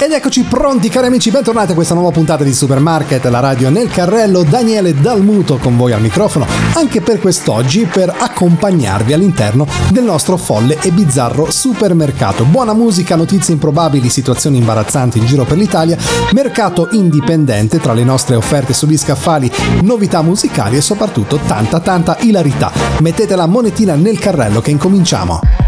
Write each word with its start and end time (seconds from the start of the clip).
Ed 0.00 0.12
eccoci 0.12 0.44
pronti 0.44 0.88
cari 0.88 1.08
amici, 1.08 1.32
bentornati 1.32 1.72
a 1.72 1.74
questa 1.74 1.94
nuova 1.94 2.12
puntata 2.12 2.44
di 2.44 2.54
Supermarket, 2.54 3.24
la 3.24 3.40
radio 3.40 3.68
nel 3.68 3.90
carrello, 3.90 4.44
Daniele 4.44 4.94
Dalmuto 4.94 5.56
con 5.56 5.76
voi 5.76 5.90
al 5.90 6.00
microfono, 6.00 6.46
anche 6.74 7.00
per 7.00 7.18
quest'oggi 7.18 7.84
per 7.84 8.14
accompagnarvi 8.16 9.12
all'interno 9.12 9.66
del 9.90 10.04
nostro 10.04 10.36
folle 10.36 10.78
e 10.80 10.92
bizzarro 10.92 11.50
supermercato. 11.50 12.44
Buona 12.44 12.74
musica, 12.74 13.16
notizie 13.16 13.54
improbabili, 13.54 14.08
situazioni 14.08 14.58
imbarazzanti 14.58 15.18
in 15.18 15.26
giro 15.26 15.44
per 15.44 15.56
l'Italia, 15.56 15.98
mercato 16.30 16.90
indipendente 16.92 17.80
tra 17.80 17.92
le 17.92 18.04
nostre 18.04 18.36
offerte 18.36 18.74
sugli 18.74 18.96
scaffali, 18.96 19.50
novità 19.82 20.22
musicali 20.22 20.76
e 20.76 20.80
soprattutto 20.80 21.40
tanta 21.44 21.80
tanta 21.80 22.16
ilarità. 22.20 22.70
Mettete 23.00 23.34
la 23.34 23.46
monetina 23.46 23.96
nel 23.96 24.20
carrello 24.20 24.60
che 24.60 24.70
incominciamo. 24.70 25.67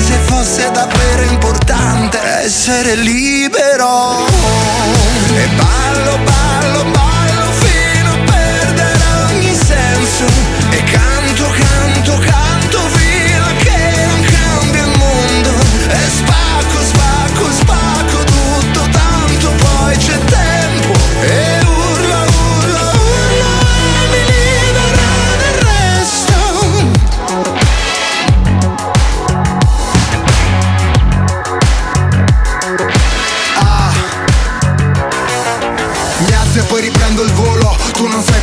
come 0.00 0.02
se 0.02 0.18
fosse 0.24 0.70
davvero 0.70 1.22
importante 1.24 2.18
essere 2.42 2.94
libero. 2.94 4.26
E 5.34 5.48
ballo, 5.56 6.18
ballo, 6.24 6.84
ballo 6.90 7.52
fino 7.60 8.12
a 8.12 8.18
perdere 8.24 9.04
ogni 9.28 9.54
senso. 9.54 10.59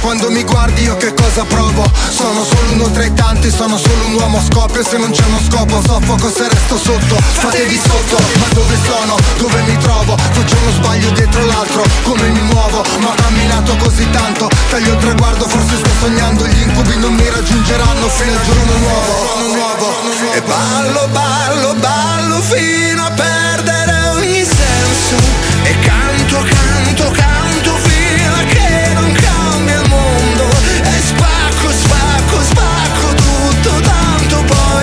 Quando 0.07 0.31
mi 0.31 0.41
guardi 0.45 0.83
io 0.83 0.95
che 0.95 1.13
cosa 1.13 1.43
provo? 1.43 1.83
Sono 2.07 2.41
solo 2.45 2.71
uno 2.71 2.89
tra 2.91 3.03
i 3.03 3.13
tanti, 3.13 3.51
sono 3.51 3.77
solo 3.77 4.05
un 4.05 4.13
uomo 4.13 4.37
a 4.37 4.41
scoppio 4.41 4.81
Se 4.81 4.97
non 4.97 5.11
c'è 5.11 5.21
uno 5.25 5.41
scopo 5.45 5.81
soffoco 5.85 6.31
se 6.31 6.47
resto 6.47 6.77
sotto 6.77 7.17
Fatevi 7.19 7.75
sotto, 7.75 8.15
ma 8.39 8.45
dove 8.53 8.77
sono? 8.85 9.17
Dove 9.37 9.61
mi 9.63 9.77
trovo? 9.79 10.15
Faccio 10.15 10.55
uno 10.61 10.71
sbaglio 10.71 11.09
dietro 11.09 11.45
l'altro, 11.45 11.83
come 12.03 12.25
mi 12.29 12.39
muovo? 12.39 12.85
Ma 13.01 13.09
ho 13.09 13.15
camminato 13.15 13.75
così 13.75 14.09
tanto, 14.11 14.47
taglio 14.69 14.93
il 14.93 14.97
traguardo 14.99 15.45
Forse 15.45 15.75
sto 15.75 15.89
sognando, 15.99 16.47
gli 16.47 16.61
incubi 16.61 16.95
non 16.99 17.13
mi 17.13 17.29
raggiungeranno 17.29 18.07
Fino 18.07 18.31
al 18.31 18.45
giorno 18.45 18.77
nuovo, 18.77 19.55
nuovo 19.55 19.93
E 20.31 20.41
ballo, 20.41 21.07
ballo, 21.11 21.73
ballo 21.73 22.41
fino 22.43 23.03
a 23.03 23.11
perdere 23.11 24.07
ogni 24.15 24.45
senso 24.45 25.17
E 25.63 25.77
canto, 25.81 26.45
canto, 26.47 27.11
canto 27.11 27.86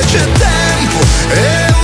c'è 0.06 0.24
tempo 0.32 1.83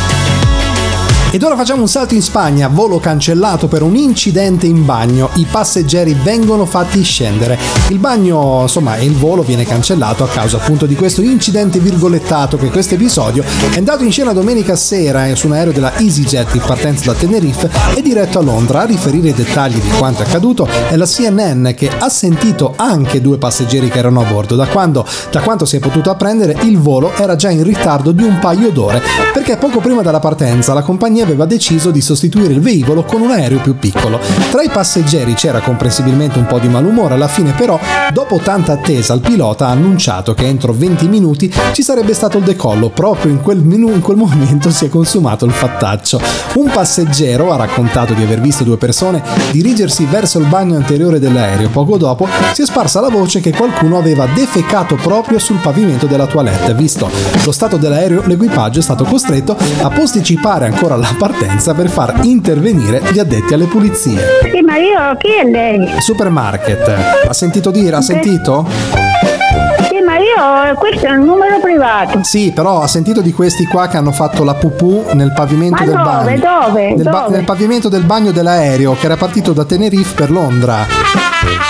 ed 1.33 1.43
ora 1.43 1.55
facciamo 1.55 1.79
un 1.79 1.87
salto 1.87 2.13
in 2.13 2.21
Spagna, 2.21 2.67
volo 2.67 2.99
cancellato 2.99 3.69
per 3.69 3.83
un 3.83 3.95
incidente 3.95 4.65
in 4.65 4.83
bagno. 4.83 5.29
I 5.35 5.47
passeggeri 5.49 6.13
vengono 6.13 6.65
fatti 6.65 7.01
scendere. 7.03 7.57
Il 7.87 7.99
bagno, 7.99 8.63
insomma, 8.63 8.97
il 8.97 9.15
volo 9.15 9.41
viene 9.41 9.63
cancellato 9.63 10.25
a 10.25 10.27
causa 10.27 10.57
appunto 10.57 10.85
di 10.85 10.95
questo 10.95 11.21
incidente 11.21 11.79
virgolettato 11.79 12.57
che 12.57 12.69
questo 12.69 12.95
episodio 12.95 13.45
è 13.71 13.77
andato 13.77 14.03
in 14.03 14.11
scena 14.11 14.33
domenica 14.33 14.75
sera 14.75 15.27
eh, 15.27 15.37
su 15.37 15.47
un 15.47 15.53
aereo 15.53 15.71
della 15.71 15.95
EasyJet 15.95 16.53
in 16.55 16.63
partenza 16.65 17.13
da 17.13 17.17
Tenerife 17.17 17.69
e 17.95 18.01
diretto 18.01 18.39
a 18.39 18.41
Londra. 18.41 18.81
A 18.81 18.85
riferire 18.85 19.29
i 19.29 19.33
dettagli 19.33 19.79
di 19.79 19.89
quanto 19.97 20.23
è 20.23 20.25
accaduto 20.25 20.67
è 20.89 20.97
la 20.97 21.05
CNN 21.05 21.69
che 21.69 21.89
ha 21.97 22.09
sentito 22.09 22.73
anche 22.75 23.21
due 23.21 23.37
passeggeri 23.37 23.89
che 23.89 23.99
erano 23.99 24.19
a 24.19 24.25
bordo. 24.25 24.57
Da, 24.57 24.67
quando, 24.67 25.05
da 25.31 25.39
quanto 25.39 25.63
si 25.63 25.77
è 25.77 25.79
potuto 25.79 26.09
apprendere, 26.09 26.57
il 26.63 26.77
volo 26.77 27.15
era 27.15 27.37
già 27.37 27.49
in 27.49 27.63
ritardo 27.63 28.11
di 28.11 28.23
un 28.23 28.37
paio 28.39 28.69
d'ore 28.69 29.01
perché 29.31 29.55
poco 29.55 29.79
prima 29.79 30.01
della 30.01 30.19
partenza 30.19 30.73
la 30.73 30.81
compagnia 30.81 31.19
aveva 31.21 31.45
deciso 31.45 31.91
di 31.91 32.01
sostituire 32.01 32.53
il 32.53 32.61
velivolo 32.61 33.03
con 33.03 33.21
un 33.21 33.31
aereo 33.31 33.59
più 33.59 33.77
piccolo. 33.77 34.19
Tra 34.49 34.61
i 34.61 34.69
passeggeri 34.69 35.33
c'era 35.33 35.59
comprensibilmente 35.59 36.37
un 36.37 36.45
po' 36.45 36.59
di 36.59 36.67
malumore, 36.67 37.13
alla 37.13 37.27
fine 37.27 37.51
però, 37.51 37.79
dopo 38.11 38.37
tanta 38.37 38.73
attesa, 38.73 39.13
il 39.13 39.21
pilota 39.21 39.67
ha 39.67 39.71
annunciato 39.71 40.33
che 40.33 40.45
entro 40.45 40.73
20 40.73 41.07
minuti 41.07 41.51
ci 41.73 41.83
sarebbe 41.83 42.13
stato 42.13 42.37
il 42.37 42.43
decollo, 42.43 42.89
proprio 42.89 43.31
in 43.31 43.41
quel, 43.41 43.59
minu- 43.59 43.93
in 43.93 44.01
quel 44.01 44.17
momento 44.17 44.69
si 44.71 44.85
è 44.85 44.89
consumato 44.89 45.45
il 45.45 45.51
fattaccio. 45.51 46.21
Un 46.55 46.69
passeggero 46.71 47.51
ha 47.51 47.55
raccontato 47.55 48.13
di 48.13 48.23
aver 48.23 48.41
visto 48.41 48.63
due 48.63 48.77
persone 48.77 49.21
dirigersi 49.51 50.05
verso 50.05 50.39
il 50.39 50.45
bagno 50.45 50.75
anteriore 50.75 51.19
dell'aereo, 51.19 51.69
poco 51.69 51.97
dopo 51.97 52.27
si 52.53 52.61
è 52.61 52.65
sparsa 52.65 52.99
la 52.99 53.09
voce 53.09 53.39
che 53.39 53.51
qualcuno 53.51 53.97
aveva 53.97 54.25
defecato 54.27 54.95
proprio 54.95 55.39
sul 55.39 55.57
pavimento 55.57 56.05
della 56.05 56.25
toilette. 56.25 56.73
Visto 56.73 57.09
lo 57.43 57.51
stato 57.51 57.77
dell'aereo, 57.77 58.23
l'equipaggio 58.25 58.79
è 58.79 58.83
stato 58.83 59.03
costretto 59.03 59.57
a 59.81 59.89
posticipare 59.89 60.65
ancora 60.65 60.95
la 60.95 61.10
partenza 61.13 61.73
per 61.73 61.89
far 61.89 62.19
intervenire 62.23 63.01
gli 63.11 63.19
addetti 63.19 63.53
alle 63.53 63.65
pulizie. 63.65 64.19
Sì, 64.51 64.61
ma 64.61 64.77
io 64.77 65.15
chi 65.17 65.29
è 65.31 65.43
lei? 65.43 65.99
Supermarket, 65.99 67.25
ha 67.27 67.33
sentito 67.33 67.71
dire? 67.71 67.95
Ha 67.95 68.01
sentito? 68.01 68.67
Io 70.21 70.75
questo 70.75 71.07
è 71.07 71.11
un 71.11 71.25
numero 71.25 71.59
privato. 71.59 72.19
Sì, 72.23 72.51
però 72.51 72.81
ha 72.81 72.87
sentito 72.87 73.21
di 73.21 73.31
questi 73.33 73.65
qua 73.65 73.87
che 73.87 73.97
hanno 73.97 74.11
fatto 74.11 74.43
la 74.43 74.53
pupù 74.53 75.05
nel 75.13 75.31
pavimento 75.33 75.83
Ma 75.83 75.85
del 75.85 75.95
dove, 75.95 76.37
bagno. 76.39 76.65
dove, 76.67 76.93
Nel, 76.95 77.09
ba- 77.09 77.19
dove? 77.21 77.35
nel 77.35 77.45
pavimento 77.45 77.89
del 77.89 78.03
bagno 78.03 78.31
dell'aereo 78.31 78.95
che 78.99 79.05
era 79.05 79.17
partito 79.17 79.53
da 79.53 79.65
Tenerife 79.65 80.13
per 80.15 80.29
Londra. 80.31 80.85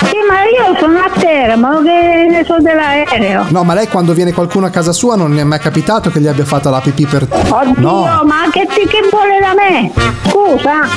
Sì, 0.00 0.16
ma 0.28 0.42
io 0.44 0.76
sono 0.78 0.98
a 0.98 1.10
terra, 1.18 1.56
ma 1.56 1.80
che 1.82 2.26
ne 2.28 2.44
so 2.44 2.56
dell'aereo? 2.60 3.46
No, 3.48 3.64
ma 3.64 3.72
lei 3.74 3.88
quando 3.88 4.12
viene 4.12 4.32
qualcuno 4.32 4.66
a 4.66 4.70
casa 4.70 4.92
sua 4.92 5.16
non 5.16 5.36
è 5.38 5.44
mai 5.44 5.58
capitato 5.58 6.10
che 6.10 6.20
gli 6.20 6.26
abbia 6.26 6.44
fatto 6.44 6.68
la 6.70 6.80
pipì 6.80 7.06
per... 7.06 7.26
Oddio, 7.30 7.74
No. 7.80 8.22
ma 8.26 8.48
che, 8.50 8.66
che 8.66 9.08
vuole 9.10 9.38
da 9.40 9.54
me? 9.54 9.90
Scusa. 10.28 10.90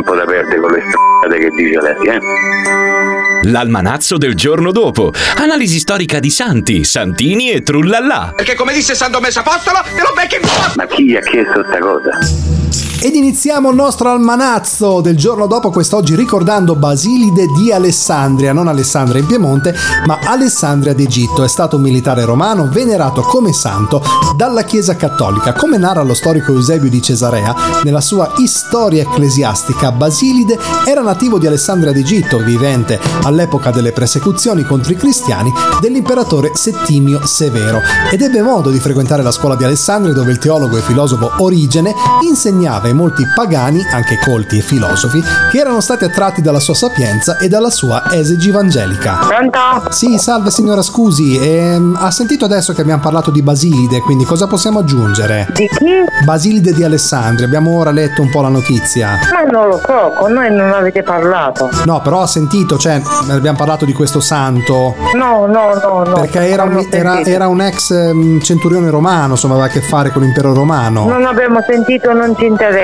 Tempo 0.00 0.14
da 0.14 0.24
perdere 0.24 0.60
con 0.60 0.70
le 0.72 0.82
strade 0.88 1.38
che 1.38 1.50
dice 1.50 1.80
lei, 1.80 2.16
eh. 2.16 3.48
L'almanazzo 3.50 4.16
del 4.16 4.34
giorno 4.34 4.72
dopo. 4.72 5.12
Analisi 5.36 5.78
storica 5.78 6.18
di 6.18 6.30
santi, 6.30 6.84
santini 6.84 7.50
e 7.50 7.62
trullallà. 7.62 8.32
Perché 8.34 8.54
come 8.54 8.72
disse 8.72 8.94
San 8.94 9.10
Domenico 9.10 9.40
Apostolo, 9.40 9.78
te 9.94 10.00
lo 10.00 10.12
becchi 10.14 10.36
in 10.36 10.42
Ma 10.74 10.86
chi 10.86 11.04
gli 11.04 11.16
ha 11.16 11.20
chiesto 11.20 11.64
sta 11.66 11.78
cosa? 11.78 12.89
Ed 13.02 13.14
iniziamo 13.14 13.70
il 13.70 13.76
nostro 13.76 14.10
almanazzo 14.10 15.00
del 15.00 15.16
giorno 15.16 15.46
dopo 15.46 15.70
quest'oggi 15.70 16.14
ricordando 16.14 16.74
Basilide 16.74 17.46
di 17.46 17.72
Alessandria, 17.72 18.52
non 18.52 18.68
Alessandria 18.68 19.22
in 19.22 19.26
Piemonte, 19.26 19.74
ma 20.04 20.18
Alessandria 20.22 20.92
d'Egitto. 20.92 21.42
È 21.42 21.48
stato 21.48 21.76
un 21.76 21.82
militare 21.82 22.26
romano 22.26 22.68
venerato 22.70 23.22
come 23.22 23.54
santo 23.54 24.02
dalla 24.36 24.64
Chiesa 24.64 24.96
Cattolica. 24.96 25.54
Come 25.54 25.78
narra 25.78 26.02
lo 26.02 26.12
storico 26.12 26.52
Eusebio 26.52 26.90
di 26.90 27.00
Cesarea, 27.00 27.54
nella 27.84 28.02
sua 28.02 28.34
storia 28.44 29.00
ecclesiastica, 29.00 29.92
Basilide 29.92 30.58
era 30.86 31.00
nativo 31.00 31.38
di 31.38 31.46
Alessandria 31.46 31.92
d'Egitto, 31.92 32.36
vivente 32.40 33.00
all'epoca 33.22 33.70
delle 33.70 33.92
persecuzioni 33.92 34.62
contro 34.62 34.92
i 34.92 34.96
cristiani 34.96 35.50
dell'imperatore 35.80 36.50
Settimio 36.52 37.24
Severo 37.24 37.80
ed 38.10 38.20
ebbe 38.20 38.42
modo 38.42 38.68
di 38.68 38.78
frequentare 38.78 39.22
la 39.22 39.32
scuola 39.32 39.56
di 39.56 39.64
Alessandria 39.64 40.12
dove 40.12 40.32
il 40.32 40.38
teologo 40.38 40.76
e 40.76 40.82
filosofo 40.82 41.32
Origene 41.38 41.94
insegnava 42.28 42.88
ai 42.90 42.96
molti 42.96 43.24
pagani, 43.34 43.84
anche 43.92 44.18
colti 44.24 44.58
e 44.58 44.60
filosofi, 44.62 45.22
che 45.50 45.58
erano 45.58 45.80
stati 45.80 46.04
attratti 46.04 46.42
dalla 46.42 46.60
sua 46.60 46.74
sapienza 46.74 47.38
e 47.38 47.48
dalla 47.48 47.70
sua 47.70 48.02
esegi 48.12 48.48
evangelica. 48.50 49.18
Pronto? 49.26 49.90
Sì, 49.90 50.18
salve 50.18 50.50
signora, 50.50 50.82
scusi, 50.82 51.38
ehm, 51.38 51.96
ha 52.00 52.10
sentito 52.10 52.44
adesso 52.44 52.72
che 52.72 52.80
abbiamo 52.82 53.00
parlato 53.00 53.30
di 53.30 53.42
Basilide, 53.42 54.00
quindi 54.00 54.24
cosa 54.24 54.46
possiamo 54.46 54.80
aggiungere? 54.80 55.46
Di 55.54 55.66
chi? 55.68 55.86
Basilide 56.24 56.72
di 56.72 56.84
Alessandria, 56.84 57.46
abbiamo 57.46 57.76
ora 57.76 57.90
letto 57.90 58.22
un 58.22 58.30
po' 58.30 58.42
la 58.42 58.48
notizia. 58.48 59.18
Ma 59.32 59.42
non 59.50 59.68
lo 59.68 59.80
so, 59.84 60.12
con 60.18 60.32
noi 60.32 60.52
non 60.54 60.72
avete 60.72 61.02
parlato. 61.02 61.70
No, 61.84 62.00
però 62.02 62.22
ha 62.22 62.26
sentito, 62.26 62.76
cioè, 62.78 63.00
abbiamo 63.30 63.56
parlato 63.56 63.84
di 63.84 63.92
questo 63.92 64.20
santo, 64.20 64.94
No, 65.14 65.46
no, 65.46 65.74
no, 65.82 66.04
no. 66.04 66.12
perché 66.20 66.48
era 66.48 66.64
un, 66.64 66.86
era- 66.90 67.20
era 67.24 67.48
un 67.48 67.60
ex 67.60 67.90
ehm, 67.90 68.40
centurione 68.40 68.90
romano, 68.90 69.32
insomma, 69.32 69.54
aveva 69.54 69.68
a 69.68 69.70
che 69.70 69.80
fare 69.80 70.10
con 70.10 70.22
l'impero 70.22 70.52
romano. 70.52 71.04
Non 71.06 71.24
abbiamo 71.24 71.60
sentito, 71.66 72.12
non 72.12 72.34
ci 72.36 72.46
interessa. 72.46 72.79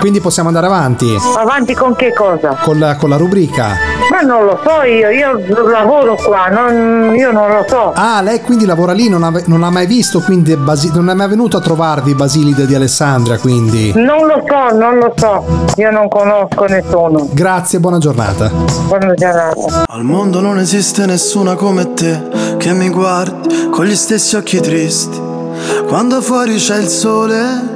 Quindi 0.00 0.20
possiamo 0.20 0.48
andare 0.48 0.66
avanti 0.66 1.06
Avanti 1.36 1.74
con 1.74 1.96
che 1.96 2.12
cosa? 2.12 2.56
con 2.62 2.78
la, 2.78 2.96
con 2.96 3.08
la 3.10 3.16
rubrica. 3.16 3.76
Ma 4.10 4.20
non 4.20 4.44
lo 4.44 4.60
so 4.64 4.82
io, 4.82 5.10
io 5.10 5.66
lavoro 5.68 6.14
qua, 6.14 6.46
non- 6.48 7.14
io 7.14 7.32
non 7.32 7.48
lo 7.50 7.64
so. 7.68 7.92
Ah, 7.94 8.22
lei 8.22 8.40
quindi 8.40 8.64
lavora 8.66 8.92
lì, 8.92 9.08
non, 9.08 9.22
ave- 9.24 9.42
non 9.46 9.62
ha 9.64 9.70
mai 9.70 9.86
visto, 9.86 10.20
quindi 10.20 10.54
Basi- 10.56 10.90
non 10.94 11.10
è 11.10 11.14
mai 11.14 11.28
venuto 11.28 11.56
a 11.56 11.60
trovarvi 11.60 12.14
Basilide 12.14 12.66
di 12.66 12.74
Alessandria, 12.74 13.38
quindi. 13.38 13.92
Non 13.96 14.26
lo 14.26 14.42
so, 14.46 14.76
non 14.76 14.96
lo 14.98 15.12
so. 15.16 15.44
Io 15.76 15.90
non 15.90 16.08
conosco 16.08 16.64
nessuno. 16.66 17.28
Grazie, 17.32 17.80
buona 17.80 17.98
giornata. 17.98 18.48
Buona 18.86 19.12
giornata. 19.14 19.84
Al 19.88 20.04
mondo 20.04 20.40
non 20.40 20.58
esiste 20.58 21.04
nessuna 21.06 21.54
come 21.54 21.92
te 21.94 22.54
che 22.58 22.72
mi 22.72 22.88
guardi 22.90 23.68
con 23.70 23.84
gli 23.84 23.94
stessi 23.94 24.36
occhi 24.36 24.60
tristi. 24.60 25.20
Quando 25.88 26.20
fuori 26.20 26.56
c'è 26.56 26.76
il 26.78 26.88
sole, 26.88 27.75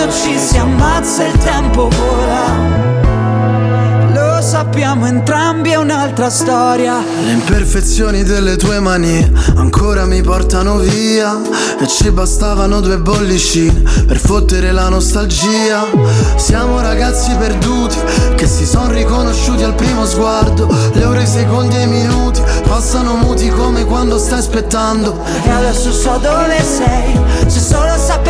Quando 0.00 0.16
ci 0.16 0.38
si 0.38 0.56
ammazza 0.56 1.26
il 1.26 1.36
tempo 1.40 1.90
vola. 1.90 2.88
Lo 4.14 4.40
sappiamo 4.40 5.04
entrambi, 5.04 5.72
è 5.72 5.74
un'altra 5.74 6.30
storia. 6.30 7.04
Le 7.22 7.32
imperfezioni 7.32 8.22
delle 8.22 8.56
tue 8.56 8.80
mani 8.80 9.30
ancora 9.56 10.06
mi 10.06 10.22
portano 10.22 10.78
via 10.78 11.38
E 11.78 11.86
ci 11.86 12.10
bastavano 12.10 12.80
due 12.80 12.98
bollicine 12.98 13.82
per 14.06 14.18
fottere 14.18 14.72
la 14.72 14.88
nostalgia 14.88 15.86
Siamo 16.36 16.80
ragazzi 16.80 17.34
perduti 17.36 17.96
che 18.36 18.46
si 18.46 18.64
sono 18.64 18.90
riconosciuti 18.90 19.62
al 19.62 19.74
primo 19.74 20.06
sguardo 20.06 20.66
Le 20.92 21.04
ore, 21.04 21.22
i 21.22 21.26
secondi 21.26 21.76
e 21.76 21.82
i 21.82 21.86
minuti 21.86 22.40
passano 22.66 23.16
muti 23.16 23.48
come 23.50 23.84
quando 23.84 24.18
stai 24.18 24.38
aspettando 24.38 25.22
E 25.44 25.50
adesso 25.50 25.92
so 25.92 26.18
dove 26.22 26.62
sei. 26.62 27.18
Se 27.46 27.60
solo 27.60 27.96
sapessi 27.96 28.29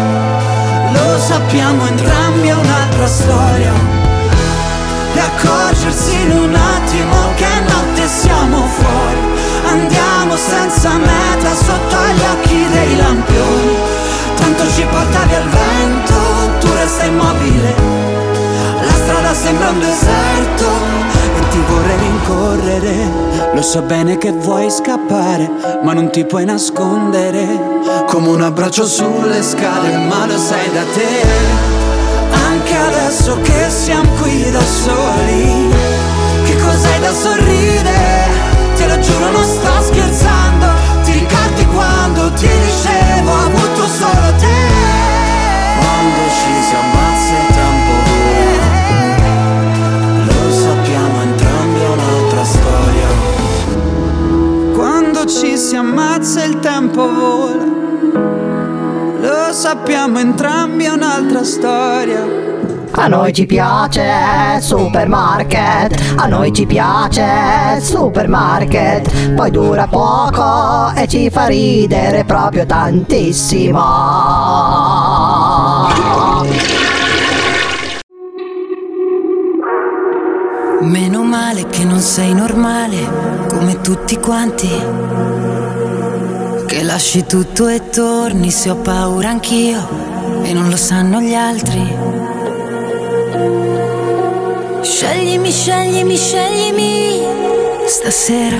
Sappiamo 1.21 1.85
entrambi, 1.85 2.47
è 2.47 2.53
un'altra 2.53 3.05
storia. 3.05 3.71
E 5.13 5.19
accorgersi 5.19 6.19
in 6.19 6.31
un 6.31 6.55
attimo 6.55 7.15
che 7.35 7.45
notte 7.67 8.07
siamo 8.07 8.65
fuori. 8.65 9.19
Andiamo 9.67 10.35
senza 10.35 10.89
meta 10.97 11.53
sotto 11.53 11.95
agli 11.95 12.23
occhi 12.33 12.67
dei 12.71 12.95
lampioni. 12.95 13.75
Tanto 14.35 14.63
ci 14.73 14.83
porta 14.89 15.19
via 15.25 15.39
il 15.39 15.49
vento, 15.49 16.57
tu 16.59 16.73
resta 16.73 17.03
immobile. 17.03 17.75
La 18.81 18.93
strada 18.93 19.33
sembra 19.35 19.69
un 19.69 19.79
deserto 19.79 20.69
ti 21.51 21.59
vorrei 21.67 21.97
rincorrere. 21.97 23.11
Lo 23.53 23.61
so 23.61 23.81
bene 23.81 24.17
che 24.17 24.31
vuoi 24.31 24.71
scappare, 24.71 25.79
ma 25.83 25.93
non 25.93 26.09
ti 26.09 26.25
puoi 26.25 26.45
nascondere. 26.45 27.45
Come 28.07 28.27
un 28.29 28.41
abbraccio 28.41 28.85
sulle 28.85 29.43
scale, 29.43 29.97
ma 29.97 30.25
lo 30.25 30.37
sai 30.37 30.71
da 30.71 30.83
te 30.93 31.69
Anche 32.33 32.75
adesso 32.75 33.37
che 33.41 33.69
siamo 33.69 34.09
qui 34.19 34.49
da 34.49 34.61
soli. 34.61 35.69
Che 36.45 36.55
cos'hai 36.57 36.99
da 36.99 37.13
sorridere? 37.13 38.29
Te 38.75 38.87
lo 38.87 38.99
giuro 38.99 39.29
non 39.31 39.43
sto 39.43 39.81
scherzando 39.81 40.65
Ti 41.03 41.11
ricordi 41.11 41.65
quando 41.67 42.31
ti 42.33 42.47
dicevo 42.47 43.31
avuto 43.31 43.70
ammazza 56.31 56.43
il 56.45 56.59
tempo 56.59 57.13
vola. 57.13 57.65
Lo 59.19 59.51
sappiamo 59.51 60.19
entrambi, 60.19 60.85
è 60.85 60.89
un'altra 60.89 61.43
storia. 61.43 62.39
A 62.93 63.07
noi 63.07 63.33
ci 63.33 63.45
piace 63.45 64.59
supermarket, 64.59 66.15
a 66.15 66.27
noi 66.27 66.53
ci 66.53 66.65
piace 66.65 67.79
supermarket, 67.81 69.33
poi 69.33 69.51
dura 69.51 69.87
poco 69.87 70.91
e 70.95 71.07
ci 71.07 71.29
fa 71.29 71.47
ridere 71.47 72.23
proprio 72.23 72.65
tantissimo. 72.65 73.79
Meno 80.81 81.23
male 81.23 81.67
che 81.67 81.85
non 81.85 81.99
sei 81.99 82.33
normale 82.33 83.47
come 83.47 83.79
tutti 83.81 84.17
quanti. 84.19 85.20
Che 86.71 86.83
lasci 86.83 87.25
tutto 87.25 87.67
e 87.67 87.89
torni 87.89 88.49
se 88.49 88.69
ho 88.69 88.77
paura 88.77 89.27
anch'io 89.27 90.41
e 90.41 90.53
non 90.53 90.69
lo 90.69 90.77
sanno 90.77 91.19
gli 91.19 91.33
altri. 91.33 91.85
Sceglimi, 94.81 95.51
sceglimi, 95.51 96.15
sceglimi 96.15 97.19
stasera. 97.85 98.55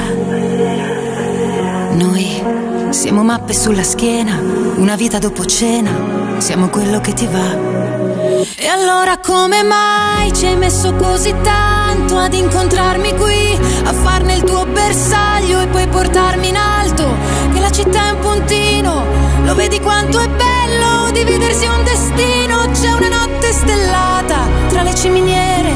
Noi 1.94 2.44
siamo 2.90 3.24
mappe 3.24 3.54
sulla 3.54 3.84
schiena, 3.84 4.38
una 4.76 4.98
vita 4.98 5.18
dopo 5.18 5.46
cena, 5.46 6.36
siamo 6.40 6.68
quello 6.68 7.00
che 7.00 7.14
ti 7.14 7.28
va. 7.28 8.11
E 8.58 8.66
allora 8.66 9.20
come 9.20 9.62
mai 9.62 10.34
ci 10.34 10.48
hai 10.48 10.56
messo 10.56 10.94
così 10.96 11.32
tanto 11.44 12.18
ad 12.18 12.34
incontrarmi 12.34 13.16
qui, 13.16 13.60
a 13.84 13.94
farne 13.94 14.34
il 14.34 14.44
tuo 14.44 14.66
bersaglio 14.66 15.60
e 15.62 15.68
poi 15.68 15.88
portarmi 15.88 16.48
in 16.48 16.56
alto? 16.56 17.08
Che 17.54 17.60
la 17.60 17.70
città 17.70 18.08
è 18.08 18.10
un 18.10 18.20
puntino, 18.20 19.06
lo 19.44 19.54
vedi 19.54 19.80
quanto 19.80 20.20
è 20.20 20.28
bello 20.28 21.12
dividersi 21.12 21.68
un 21.68 21.84
destino. 21.84 22.68
C'è 22.72 22.92
una 22.94 23.10
notte 23.10 23.52
stellata 23.52 24.48
tra 24.70 24.82
le 24.82 24.96
ciminiere, 24.96 25.72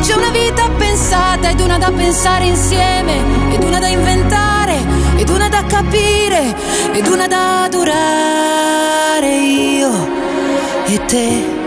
c'è 0.00 0.14
una 0.14 0.30
vita 0.30 0.68
pensata 0.76 1.50
ed 1.50 1.58
una 1.58 1.78
da 1.78 1.90
pensare 1.90 2.44
insieme, 2.44 3.52
ed 3.52 3.62
una 3.64 3.80
da 3.80 3.88
inventare, 3.88 4.78
ed 5.16 5.28
una 5.28 5.48
da 5.48 5.64
capire, 5.64 6.54
ed 6.92 7.06
una 7.08 7.26
da 7.26 7.66
durare 7.68 9.34
io 9.36 10.22
e 10.86 11.04
te 11.06 11.63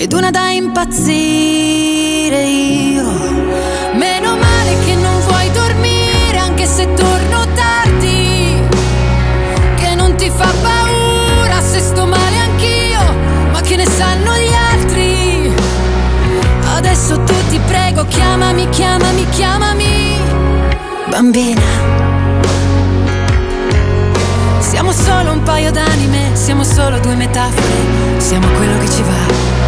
ed 0.00 0.14
una 0.14 0.30
da 0.30 0.48
impazzire 0.50 2.42
io. 2.42 3.04
Meno 3.92 4.34
male 4.34 4.78
che 4.86 4.94
non 4.94 5.20
vuoi 5.26 5.50
dormire 5.50 6.38
anche 6.38 6.64
se 6.64 6.90
torno 6.94 7.44
tardi, 7.54 8.54
che 9.76 9.94
non 9.94 10.14
ti 10.16 10.30
fa 10.34 10.48
paura 10.62 11.60
se 11.60 11.80
sto 11.80 12.06
male 12.06 12.36
anch'io, 12.38 13.00
ma 13.52 13.60
che 13.60 13.76
ne 13.76 13.84
sanno 13.84 14.32
gli 14.36 14.54
altri. 14.72 15.52
Adesso 16.76 17.22
tu 17.24 17.34
ti 17.50 17.60
prego, 17.66 18.06
chiamami, 18.06 18.70
chiamami, 18.70 19.28
chiamami, 19.28 20.16
bambina. 21.10 21.60
Siamo 24.60 24.92
solo 24.92 25.32
un 25.32 25.42
paio 25.42 25.70
d'anime, 25.70 26.30
siamo 26.32 26.64
solo 26.64 26.98
due 27.00 27.16
metafore, 27.16 28.16
siamo 28.16 28.46
quello 28.56 28.78
che 28.78 28.88
ci 28.88 29.02
va. 29.02 29.59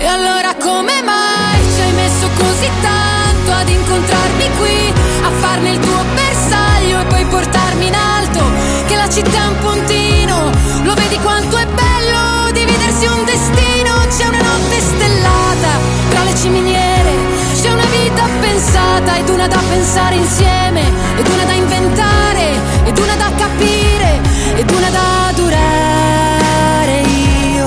E 0.00 0.06
allora 0.06 0.54
come 0.54 1.02
mai 1.02 1.60
ci 1.74 1.80
hai 1.80 1.92
messo 1.92 2.28
così 2.38 2.70
tanto 2.80 3.50
ad 3.50 3.68
incontrarmi 3.68 4.50
qui, 4.56 4.92
a 5.22 5.30
farne 5.40 5.70
il 5.70 5.78
tuo 5.80 6.04
bersaglio 6.14 7.00
e 7.00 7.04
poi 7.06 7.24
portarmi 7.24 7.86
in 7.88 7.94
alto? 7.94 8.40
Che 8.86 8.94
la 8.94 9.08
città 9.08 9.42
è 9.42 9.46
un 9.46 9.58
puntino, 9.58 10.50
lo 10.84 10.94
vedi 10.94 11.18
quanto 11.18 11.56
è 11.56 11.66
bello 11.66 12.52
dividersi 12.52 13.06
un 13.06 13.24
destino? 13.24 13.92
C'è 14.16 14.26
una 14.28 14.40
notte 14.40 14.80
stellata 14.80 15.70
tra 16.10 16.22
le 16.22 16.34
ciminiere, 16.36 17.12
c'è 17.60 17.70
una 17.72 17.86
vita 17.86 18.22
pensata 18.38 19.16
ed 19.16 19.28
una 19.28 19.48
da 19.48 19.60
pensare 19.68 20.14
insieme, 20.14 20.92
ed 21.16 21.26
una 21.26 21.44
da 21.44 21.52
inventare, 21.54 22.52
ed 22.84 22.98
una 22.98 23.16
da 23.16 23.32
capire, 23.36 24.20
ed 24.54 24.70
una 24.70 24.90
da 24.90 25.32
durare 25.34 27.00
io 27.00 27.66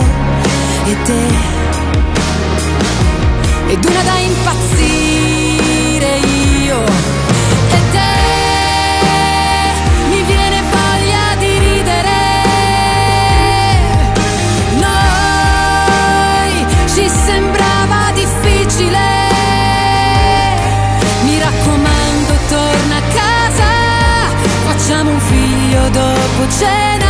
e 0.85 1.01
te 1.03 1.60
ed 3.71 3.83
una 3.85 4.03
da 4.03 4.17
impazzire 4.17 6.17
io. 6.17 6.83
E 7.77 7.79
te 7.93 8.13
mi 10.09 10.21
viene 10.23 10.61
voglia 10.75 11.35
di 11.39 11.57
ridere. 11.57 12.19
Noi 14.87 16.53
ci 16.93 17.05
sembrava 17.25 18.11
difficile. 18.13 19.07
Mi 21.23 21.39
raccomando 21.39 22.33
torna 22.49 22.95
a 22.97 23.03
casa 23.19 23.69
facciamo 24.65 25.11
un 25.11 25.19
figlio 25.19 25.89
dopo 25.89 26.47
cena 26.59 27.00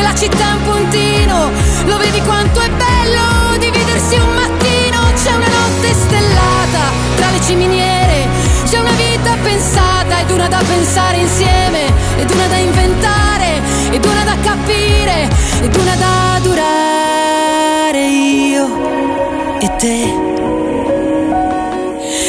Che 0.00 0.06
la 0.06 0.14
città 0.14 0.48
è 0.48 0.52
un 0.54 0.62
puntino, 0.62 1.50
lo 1.84 1.98
vedi 1.98 2.22
quanto 2.22 2.60
è 2.60 2.70
bello 2.70 3.58
dividersi 3.58 4.14
un 4.14 4.32
mattino? 4.32 5.12
C'è 5.12 5.34
una 5.34 5.46
notte 5.46 5.92
stellata 5.92 6.90
tra 7.16 7.30
le 7.30 7.38
ciminiere, 7.42 8.26
c'è 8.64 8.78
una 8.78 8.92
vita 8.92 9.36
pensata 9.42 10.20
ed 10.20 10.30
una 10.30 10.48
da 10.48 10.62
pensare 10.66 11.18
insieme, 11.18 11.92
ed 12.16 12.30
una 12.30 12.46
da 12.46 12.56
inventare, 12.56 13.60
ed 13.90 14.02
una 14.02 14.24
da 14.24 14.36
capire, 14.40 15.28
ed 15.60 15.76
una 15.76 15.94
da 15.96 16.38
durare 16.40 18.06
io 18.06 19.58
e 19.60 19.76
te. 19.76 20.14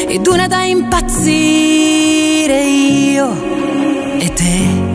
Ed 0.10 0.28
una 0.28 0.48
da 0.48 0.64
impazzire 0.64 2.64
io 2.64 3.34
e 4.20 4.34
te. 4.34 4.91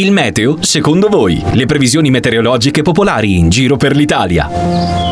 Il 0.00 0.12
meteo, 0.12 0.56
secondo 0.62 1.08
voi, 1.08 1.42
le 1.52 1.66
previsioni 1.66 2.08
meteorologiche 2.08 2.80
popolari 2.80 3.36
in 3.36 3.50
giro 3.50 3.76
per 3.76 3.94
l'Italia. 3.94 5.09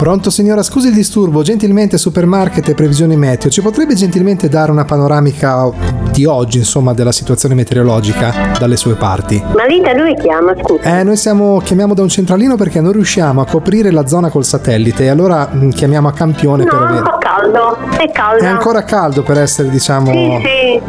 Pronto? 0.00 0.30
Signora, 0.30 0.62
scusi 0.62 0.88
il 0.88 0.94
disturbo, 0.94 1.42
gentilmente 1.42 1.98
supermarket 1.98 2.66
e 2.70 2.74
previsioni 2.74 3.18
meteo, 3.18 3.50
ci 3.50 3.60
potrebbe 3.60 3.92
gentilmente 3.94 4.48
dare 4.48 4.70
una 4.70 4.86
panoramica 4.86 5.70
di 6.10 6.24
oggi, 6.24 6.56
insomma, 6.56 6.94
della 6.94 7.12
situazione 7.12 7.54
meteorologica 7.54 8.52
dalle 8.58 8.76
sue 8.76 8.94
parti? 8.94 9.44
Ma 9.54 9.66
lì 9.66 9.82
da 9.82 9.92
dove 9.92 10.14
chiama, 10.14 10.54
scusa? 10.58 11.00
Eh, 11.00 11.02
noi 11.04 11.18
siamo, 11.18 11.58
chiamiamo 11.62 11.92
da 11.92 12.00
un 12.00 12.08
centralino 12.08 12.56
perché 12.56 12.80
non 12.80 12.92
riusciamo 12.92 13.42
a 13.42 13.44
coprire 13.44 13.90
la 13.90 14.06
zona 14.06 14.30
col 14.30 14.46
satellite 14.46 15.04
e 15.04 15.08
allora 15.08 15.50
mm, 15.54 15.68
chiamiamo 15.68 16.08
a 16.08 16.12
campione 16.12 16.64
per 16.64 16.72
No, 16.72 16.80
un 16.80 16.86
avere... 16.86 17.02
po' 17.02 17.18
caldo, 17.18 17.76
è 17.98 18.10
caldo. 18.10 18.42
È 18.42 18.46
ancora 18.46 18.82
caldo 18.84 19.22
per 19.22 19.36
essere, 19.36 19.68
diciamo... 19.68 20.10
Sì, 20.10 20.40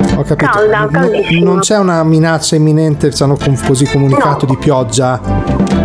sì, 0.06 0.16
Ho 0.16 0.24
capito. 0.24 0.50
calda, 0.50 0.86
N- 0.86 0.90
caldissima. 0.90 1.44
non 1.50 1.60
c'è 1.60 1.78
una 1.78 2.02
minaccia 2.06 2.56
imminente, 2.56 3.14
ci 3.14 3.22
hanno 3.24 3.38
così 3.68 3.84
comunicato, 3.88 4.46
di 4.46 4.56
pioggia? 4.58 5.81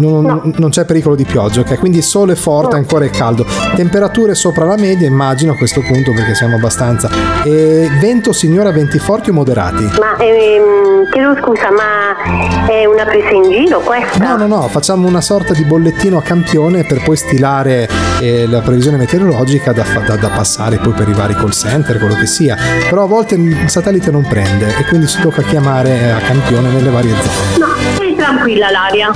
Non, 0.00 0.52
non 0.56 0.70
c'è 0.70 0.84
pericolo 0.86 1.14
di 1.14 1.24
pioggia, 1.24 1.60
ok? 1.60 1.78
Quindi 1.78 2.00
sole 2.00 2.34
forte, 2.34 2.76
ancora 2.76 3.04
è 3.04 3.10
caldo. 3.10 3.44
Temperature 3.74 4.34
sopra 4.34 4.64
la 4.64 4.76
media, 4.76 5.06
immagino 5.06 5.52
a 5.52 5.56
questo 5.56 5.82
punto 5.82 6.12
perché 6.12 6.34
siamo 6.34 6.56
abbastanza. 6.56 7.10
E 7.44 7.88
vento, 8.00 8.32
signora, 8.32 8.72
venti 8.72 8.98
forti 8.98 9.30
o 9.30 9.32
moderati? 9.34 9.84
Ma, 9.84 10.16
ehm, 10.16 11.10
chiedo 11.12 11.36
scusa, 11.42 11.70
ma 11.70 12.66
è 12.66 12.86
una 12.86 13.04
presa 13.04 13.28
in 13.30 13.50
giro 13.50 13.80
questa? 13.80 14.18
No, 14.24 14.36
no, 14.36 14.46
no, 14.46 14.68
facciamo 14.68 15.06
una 15.06 15.20
sorta 15.20 15.52
di 15.52 15.64
bollettino 15.64 16.16
a 16.16 16.22
campione 16.22 16.84
per 16.84 17.02
poi 17.02 17.16
stilare 17.16 17.88
eh, 18.20 18.46
la 18.46 18.60
previsione 18.60 18.96
meteorologica 18.96 19.72
da, 19.72 19.84
da- 20.06 20.16
da 20.16 20.28
passare 20.28 20.78
poi 20.78 20.92
per 20.92 21.08
i 21.08 21.12
vari 21.12 21.34
call 21.34 21.50
center, 21.50 21.98
quello 21.98 22.14
che 22.14 22.26
sia. 22.26 22.56
Però 22.88 23.02
a 23.04 23.06
volte 23.06 23.34
il 23.34 23.68
satellite 23.68 24.10
non 24.10 24.22
prende 24.26 24.66
e 24.78 24.84
quindi 24.88 25.06
ci 25.06 25.20
tocca 25.20 25.42
chiamare 25.42 26.00
eh, 26.00 26.10
a 26.10 26.18
campione 26.20 26.70
nelle 26.70 26.90
varie 26.90 27.14
zone. 27.14 27.58
No, 27.66 27.99
tranquilla 28.20 28.70
l'aria. 28.70 29.10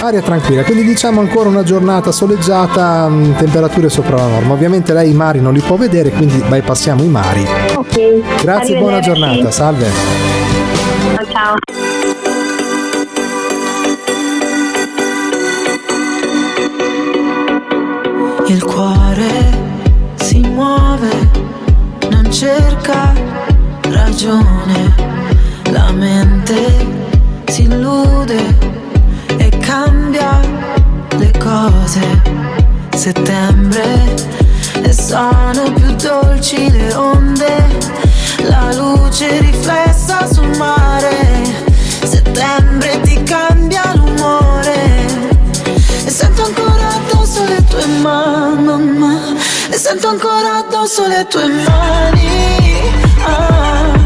Aria 0.00 0.22
tranquilla, 0.22 0.64
quindi 0.64 0.82
diciamo 0.84 1.20
ancora 1.20 1.50
una 1.50 1.62
giornata 1.62 2.10
soleggiata, 2.10 3.06
mm, 3.06 3.34
temperature 3.34 3.90
sopra 3.90 4.16
la 4.16 4.26
norma. 4.26 4.54
Ovviamente 4.54 4.94
lei 4.94 5.10
i 5.10 5.14
mari 5.14 5.40
non 5.40 5.52
li 5.52 5.60
può 5.60 5.76
vedere, 5.76 6.10
quindi 6.10 6.42
bypassiamo 6.48 7.02
i 7.02 7.08
mari. 7.08 7.46
Ok. 7.74 8.42
Grazie, 8.42 8.78
buona 8.78 9.00
giornata, 9.00 9.50
salve. 9.50 9.90
Ciao. 11.30 11.56
Il 18.46 18.64
cuore 18.64 19.28
si 20.14 20.40
muove, 20.40 21.10
non 22.10 22.30
cerca 22.30 23.12
ragione, 23.90 24.94
la 25.70 25.92
mente 25.92 26.35
Sento 49.96 50.08
ancora 50.08 50.56
addosso 50.56 51.06
le 51.06 51.26
tue 51.26 51.46
mani 51.46 52.90
ah. 53.24 54.05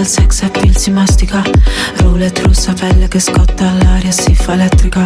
al 0.00 0.06
sex 0.06 0.42
appeal 0.42 0.74
si 0.76 0.90
mastica. 0.90 1.42
Roulette 1.98 2.42
russa, 2.42 2.72
pelle 2.72 3.06
che 3.06 3.18
scotta, 3.18 3.70
l'aria 3.82 4.10
si 4.10 4.34
fa 4.34 4.54
elettrica. 4.54 5.04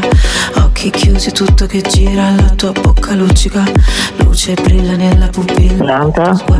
Occhi 0.64 0.90
chiusi, 0.90 1.32
tutto 1.32 1.66
che 1.66 1.80
gira, 1.82 2.32
la 2.34 2.50
tua 2.54 2.70
bocca 2.70 3.14
luccica. 3.14 3.64
Luce 4.18 4.54
brilla 4.54 4.94
nella 4.94 5.26
pupilla. 5.28 6.10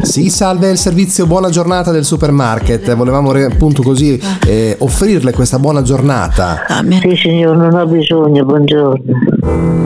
Sì, 0.02 0.30
salve, 0.30 0.70
il 0.70 0.78
servizio 0.78 1.26
Buona 1.26 1.48
Giornata 1.48 1.92
del 1.92 2.04
supermarket. 2.04 2.94
Volevamo 2.94 3.30
appunto 3.30 3.82
così 3.82 4.20
eh, 4.46 4.76
offrirle 4.80 5.32
questa 5.32 5.60
buona 5.60 5.82
giornata. 5.82 6.64
Sì 7.00 7.16
signor, 7.16 7.56
non 7.56 7.74
ho 7.74 7.86
bisogno, 7.86 8.44
buongiorno. 8.44 9.82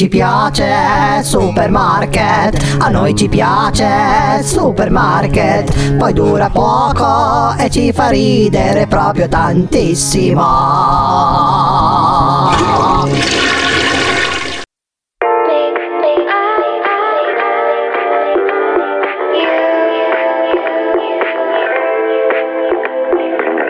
Ci 0.00 0.08
piace 0.08 1.22
supermarket, 1.22 2.76
a 2.78 2.88
noi 2.88 3.14
ci 3.14 3.28
piace 3.28 4.42
supermarket, 4.42 5.96
poi 5.96 6.14
dura 6.14 6.48
poco 6.48 7.54
e 7.58 7.68
ci 7.68 7.92
fa 7.92 8.08
ridere 8.08 8.86
proprio 8.86 9.28
tantissimo. 9.28 10.42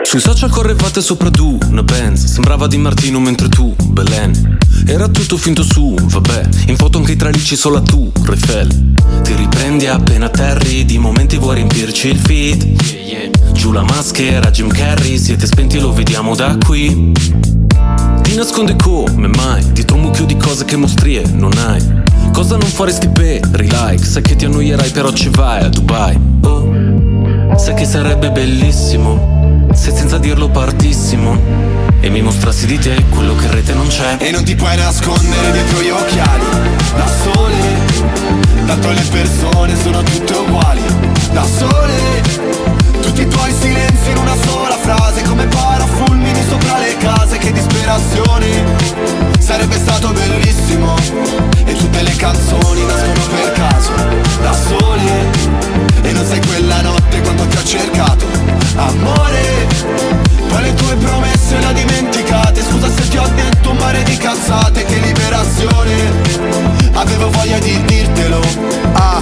Sui 0.03 0.19
social 0.21 0.49
correvate 0.49 1.01
sopra 1.01 1.29
tu, 1.29 1.57
una 1.67 1.83
Benz 1.83 2.23
Sembrava 2.23 2.67
di 2.67 2.77
Martino 2.77 3.19
mentre 3.19 3.49
tu, 3.49 3.75
Belen 3.83 4.60
Era 4.85 5.07
tutto 5.07 5.37
finto 5.37 5.63
su, 5.63 5.95
vabbè. 5.99 6.49
In 6.67 6.75
foto 6.75 6.97
anche 6.97 7.13
i 7.13 7.15
tralicci 7.15 7.55
solo 7.55 7.81
tu, 7.81 8.11
Refel 8.23 8.93
Ti 9.21 9.33
riprendi 9.35 9.87
appena 9.87 10.25
atterri 10.25 10.85
Di 10.85 10.97
momenti 10.97 11.37
vuoi 11.37 11.55
riempirci 11.55 12.09
il 12.09 12.17
feed. 12.17 13.51
Giù 13.53 13.71
la 13.71 13.83
maschera, 13.83 14.49
Jim 14.49 14.69
Carrey. 14.69 15.17
Siete 15.17 15.45
spenti 15.45 15.79
lo 15.79 15.93
vediamo 15.93 16.35
da 16.35 16.57
qui. 16.65 17.11
Ti 18.21 18.35
nascondi 18.35 18.75
come 18.75 19.27
mai? 19.27 19.71
Dietro 19.71 19.97
un 19.97 20.03
mucchio 20.03 20.25
di 20.25 20.37
cose 20.37 20.65
che 20.65 20.75
mostrie 20.75 21.23
non 21.33 21.51
hai. 21.57 21.99
Cosa 22.31 22.55
non 22.55 22.69
faresti 22.69 23.09
per 23.09 23.41
like 23.59 24.03
Sai 24.03 24.21
che 24.21 24.35
ti 24.35 24.45
annoierai 24.45 24.89
però 24.91 25.11
ci 25.11 25.29
vai 25.29 25.63
a 25.63 25.69
Dubai. 25.69 26.17
Oh. 26.41 27.57
Sai 27.57 27.75
che 27.75 27.85
sarebbe 27.85 28.31
bellissimo 28.31 29.30
se 29.73 29.91
senza 29.95 30.17
dirlo 30.17 30.49
partissimo 30.49 31.37
E 32.01 32.09
mi 32.09 32.21
mostrassi 32.21 32.65
di 32.65 32.77
te 32.77 33.03
quello 33.09 33.35
che 33.35 33.45
in 33.45 33.51
rete 33.51 33.73
non 33.73 33.87
c'è. 33.87 34.17
E 34.19 34.31
non 34.31 34.43
ti 34.43 34.55
puoi 34.55 34.75
nascondere 34.75 35.51
dietro 35.51 35.81
gli 35.81 35.89
occhiali. 35.89 36.43
Da 36.95 37.07
sole 37.23 38.65
Tanto 38.65 38.89
le 38.91 39.03
persone 39.09 39.75
sono 39.81 40.01
tutte 40.03 40.33
uguali. 40.33 40.81
Da 41.31 41.45
sole 41.45 42.21
Tutti 43.01 43.21
i 43.21 43.27
tuoi 43.27 43.53
silenzi 43.53 44.11
in 44.11 44.17
una 44.17 44.35
sola 44.45 44.77
frase 44.77 45.21
Come 45.23 45.45
parafulmini 45.47 46.43
sopra 46.47 46.79
le 46.79 46.97
case. 46.97 47.37
Che 47.37 47.51
disperazione 47.51 48.63
Sarebbe 49.39 49.77
stato 49.77 50.11
bellissimo 50.11 50.95
Le 52.01 52.15
canzoni 52.15 52.83
nascono 52.83 53.27
per 53.29 53.51
caso 53.51 53.91
Da 54.41 54.53
sole 54.53 55.29
E 56.01 56.11
non 56.11 56.25
sai 56.25 56.41
quella 56.47 56.81
notte 56.81 57.21
quanto 57.21 57.45
ti 57.45 57.57
ho 57.57 57.63
cercato. 57.63 58.25
Amore 58.75 59.67
Poi 60.47 60.61
le 60.63 60.73
tue 60.73 60.95
promesse 60.95 61.59
le 61.59 61.65
ho 61.65 61.71
dimenticate? 61.73 62.63
Scusa 62.63 62.89
se 62.89 63.07
ti 63.07 63.17
ho 63.17 63.27
detto 63.35 63.69
un 63.69 63.77
mare 63.77 64.01
di 64.03 64.17
cazzate 64.17 64.83
Che 64.83 64.95
liberazione. 64.97 65.93
Avevo 66.93 67.29
voglia 67.29 67.59
di 67.59 67.83
dirtelo. 67.85 68.41
Ah 68.93 69.21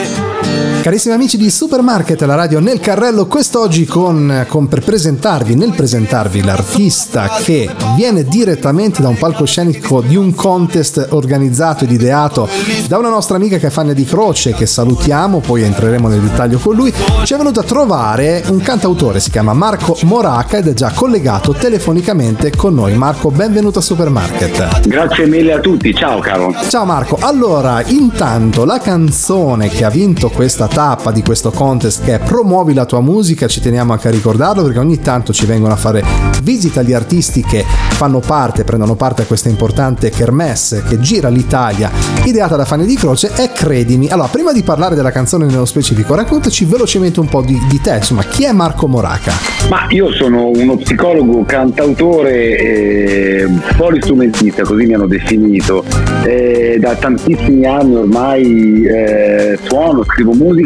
Carissimi 0.81 1.13
amici 1.13 1.37
di 1.37 1.51
Supermarket, 1.51 2.19
la 2.23 2.33
radio 2.33 2.59
nel 2.59 2.79
carrello, 2.79 3.27
quest'oggi 3.27 3.85
con, 3.85 4.47
con 4.47 4.67
per 4.67 4.81
presentarvi, 4.83 5.53
nel 5.53 5.73
presentarvi 5.75 6.43
l'artista 6.43 7.29
che 7.43 7.69
viene 7.95 8.23
direttamente 8.23 8.99
da 8.99 9.07
un 9.07 9.15
palcoscenico 9.15 10.01
di 10.01 10.15
un 10.15 10.33
contest 10.33 11.09
organizzato 11.11 11.83
ed 11.83 11.91
ideato 11.91 12.49
da 12.87 12.97
una 12.97 13.09
nostra 13.09 13.35
amica 13.35 13.59
che 13.59 13.67
è 13.67 13.69
Fanny 13.69 13.93
di 13.93 14.05
Croce, 14.05 14.55
che 14.55 14.65
salutiamo, 14.65 15.39
poi 15.39 15.61
entreremo 15.61 16.07
nel 16.07 16.19
dettaglio 16.19 16.57
con 16.57 16.75
lui, 16.75 16.91
ci 17.25 17.35
è 17.35 17.37
venuto 17.37 17.59
a 17.59 17.63
trovare 17.63 18.43
un 18.47 18.59
cantautore, 18.59 19.19
si 19.19 19.29
chiama 19.29 19.53
Marco 19.53 19.95
Moraca 20.05 20.57
ed 20.57 20.67
è 20.67 20.73
già 20.73 20.91
collegato 20.95 21.53
telefonicamente 21.53 22.49
con 22.55 22.73
noi. 22.73 22.95
Marco, 22.95 23.29
benvenuto 23.29 23.77
a 23.77 23.83
Supermarket. 23.83 24.87
Grazie 24.87 25.27
mille 25.27 25.53
a 25.53 25.59
tutti, 25.59 25.93
ciao 25.93 26.19
caro. 26.19 26.51
Ciao 26.69 26.85
Marco, 26.85 27.19
allora 27.21 27.83
intanto 27.85 28.65
la 28.65 28.79
canzone 28.79 29.69
che 29.69 29.85
ha 29.85 29.89
vinto 29.91 30.29
questa 30.29 30.69
tappa 30.73 31.11
di 31.11 31.21
questo 31.21 31.51
contest 31.51 32.03
che 32.03 32.15
è 32.15 32.19
Promuovi 32.19 32.73
la 32.73 32.85
tua 32.85 33.01
musica, 33.01 33.47
ci 33.47 33.59
teniamo 33.59 33.91
anche 33.91 34.07
a 34.07 34.11
ricordarlo 34.11 34.63
perché 34.63 34.79
ogni 34.79 34.99
tanto 34.99 35.33
ci 35.33 35.45
vengono 35.45 35.73
a 35.73 35.75
fare 35.75 36.01
visita 36.43 36.81
gli 36.81 36.93
artisti 36.93 37.43
che 37.43 37.63
fanno 37.65 38.19
parte, 38.19 38.63
prendono 38.63 38.95
parte 38.95 39.23
a 39.23 39.25
questa 39.25 39.49
importante 39.49 40.09
kermesse 40.09 40.83
che 40.87 40.97
gira 40.99 41.27
l'Italia, 41.27 41.91
ideata 42.23 42.55
da 42.55 42.63
Fanny 42.63 42.85
di 42.85 42.95
Croce, 42.95 43.31
è 43.35 43.51
Credimi. 43.51 44.07
Allora, 44.09 44.29
prima 44.29 44.53
di 44.53 44.63
parlare 44.63 44.95
della 44.95 45.11
canzone 45.11 45.45
nello 45.45 45.65
specifico, 45.65 46.15
raccontaci 46.15 46.63
velocemente 46.65 47.19
un 47.19 47.27
po' 47.27 47.41
di, 47.41 47.59
di 47.69 47.81
te, 47.81 47.97
insomma, 47.97 48.23
chi 48.23 48.45
è 48.45 48.51
Marco 48.53 48.87
Moraca? 48.87 49.33
Ma 49.69 49.85
io 49.89 50.11
sono 50.13 50.47
uno 50.47 50.77
psicologo, 50.77 51.43
cantautore 51.43 52.57
e 52.57 53.47
polistrumentista, 53.75 54.63
così 54.63 54.85
mi 54.85 54.93
hanno 54.93 55.07
definito. 55.07 55.83
E 56.23 56.77
da 56.79 56.95
tantissimi 56.95 57.65
anni 57.65 57.95
ormai 57.95 58.83
eh, 58.85 59.59
suono, 59.63 60.03
scrivo 60.05 60.33
musica 60.33 60.60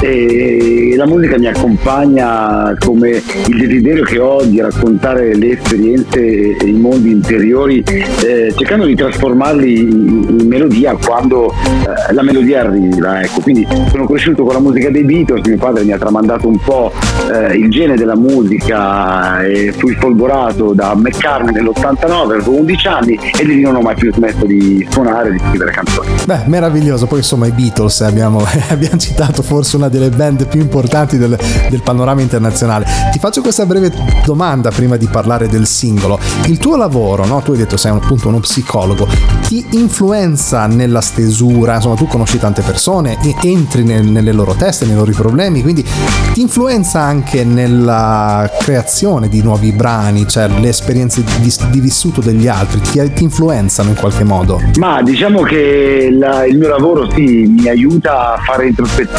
e 0.00 0.94
la 0.96 1.06
musica 1.06 1.38
mi 1.38 1.46
accompagna 1.46 2.74
come 2.78 3.22
il 3.46 3.56
desiderio 3.56 4.02
che 4.02 4.18
ho 4.18 4.42
di 4.42 4.60
raccontare 4.60 5.34
le 5.36 5.52
esperienze 5.52 6.20
e 6.20 6.56
i 6.64 6.72
mondi 6.72 7.10
interiori, 7.10 7.82
eh, 7.82 8.52
cercando 8.56 8.86
di 8.86 8.94
trasformarli 8.94 9.78
in, 9.78 10.36
in 10.40 10.48
melodia 10.48 10.96
quando 10.96 11.52
eh, 11.52 12.12
la 12.12 12.22
melodia 12.22 12.60
arriva. 12.60 13.22
Ecco. 13.22 13.40
Quindi 13.40 13.66
sono 13.90 14.06
cresciuto 14.06 14.42
con 14.44 14.54
la 14.54 14.60
musica 14.60 14.90
dei 14.90 15.04
Beatles, 15.04 15.46
mio 15.46 15.58
padre 15.58 15.84
mi 15.84 15.92
ha 15.92 15.98
tramandato 15.98 16.48
un 16.48 16.58
po' 16.58 16.92
eh, 17.32 17.54
il 17.54 17.70
genere 17.70 17.96
della 17.96 18.16
musica 18.16 19.42
e 19.42 19.72
fui 19.76 19.94
folgorato 19.94 20.72
da 20.72 20.94
McCartney 20.94 21.52
nell'89, 21.52 22.32
avevo 22.32 22.58
11 22.58 22.86
anni 22.88 23.18
e 23.38 23.44
lì 23.44 23.60
non 23.60 23.76
ho 23.76 23.80
mai 23.80 23.94
più 23.94 24.12
smesso 24.12 24.44
di 24.44 24.86
suonare 24.90 25.30
di 25.30 25.38
scrivere 25.38 25.70
canzoni. 25.70 26.08
Beh, 26.24 26.42
meraviglioso, 26.46 27.06
poi 27.06 27.18
insomma 27.18 27.46
i 27.46 27.52
Beatles 27.52 28.00
abbiamo, 28.00 28.44
abbiamo 28.68 28.96
citato 28.96 29.19
forse 29.42 29.76
una 29.76 29.88
delle 29.88 30.08
band 30.08 30.46
più 30.46 30.60
importanti 30.60 31.18
del, 31.18 31.38
del 31.68 31.82
panorama 31.82 32.20
internazionale. 32.20 32.86
Ti 33.12 33.18
faccio 33.18 33.40
questa 33.42 33.66
breve 33.66 33.92
domanda 34.24 34.70
prima 34.70 34.96
di 34.96 35.06
parlare 35.06 35.48
del 35.48 35.66
singolo. 35.66 36.18
Il 36.46 36.58
tuo 36.58 36.76
lavoro, 36.76 37.24
no? 37.26 37.40
tu 37.42 37.52
hai 37.52 37.58
detto 37.58 37.76
sei 37.76 37.92
appunto 37.92 38.28
uno 38.28 38.40
psicologo, 38.40 39.06
ti 39.46 39.64
influenza 39.72 40.66
nella 40.66 41.00
stesura, 41.00 41.74
insomma 41.76 41.96
tu 41.96 42.06
conosci 42.06 42.38
tante 42.38 42.62
persone, 42.62 43.18
entri 43.42 43.82
nel- 43.84 44.04
nelle 44.06 44.32
loro 44.32 44.54
teste, 44.54 44.86
nei 44.86 44.94
loro 44.94 45.12
problemi, 45.12 45.62
quindi 45.62 45.84
ti 46.32 46.40
influenza 46.40 47.00
anche 47.00 47.44
nella 47.44 48.50
creazione 48.60 49.28
di 49.28 49.42
nuovi 49.42 49.72
brani, 49.72 50.26
cioè 50.28 50.48
le 50.48 50.68
esperienze 50.68 51.22
di, 51.22 51.52
di 51.70 51.80
vissuto 51.80 52.20
degli 52.20 52.46
altri, 52.48 52.80
ti, 52.80 53.12
ti 53.12 53.22
influenzano 53.24 53.90
in 53.90 53.96
qualche 53.96 54.24
modo? 54.24 54.60
Ma 54.78 55.02
diciamo 55.02 55.42
che 55.42 56.08
la- 56.16 56.46
il 56.46 56.56
mio 56.58 56.68
lavoro 56.68 57.10
sì, 57.10 57.46
mi 57.46 57.68
aiuta 57.68 58.34
a 58.34 58.38
fare 58.42 58.68
introspezione 58.68 59.09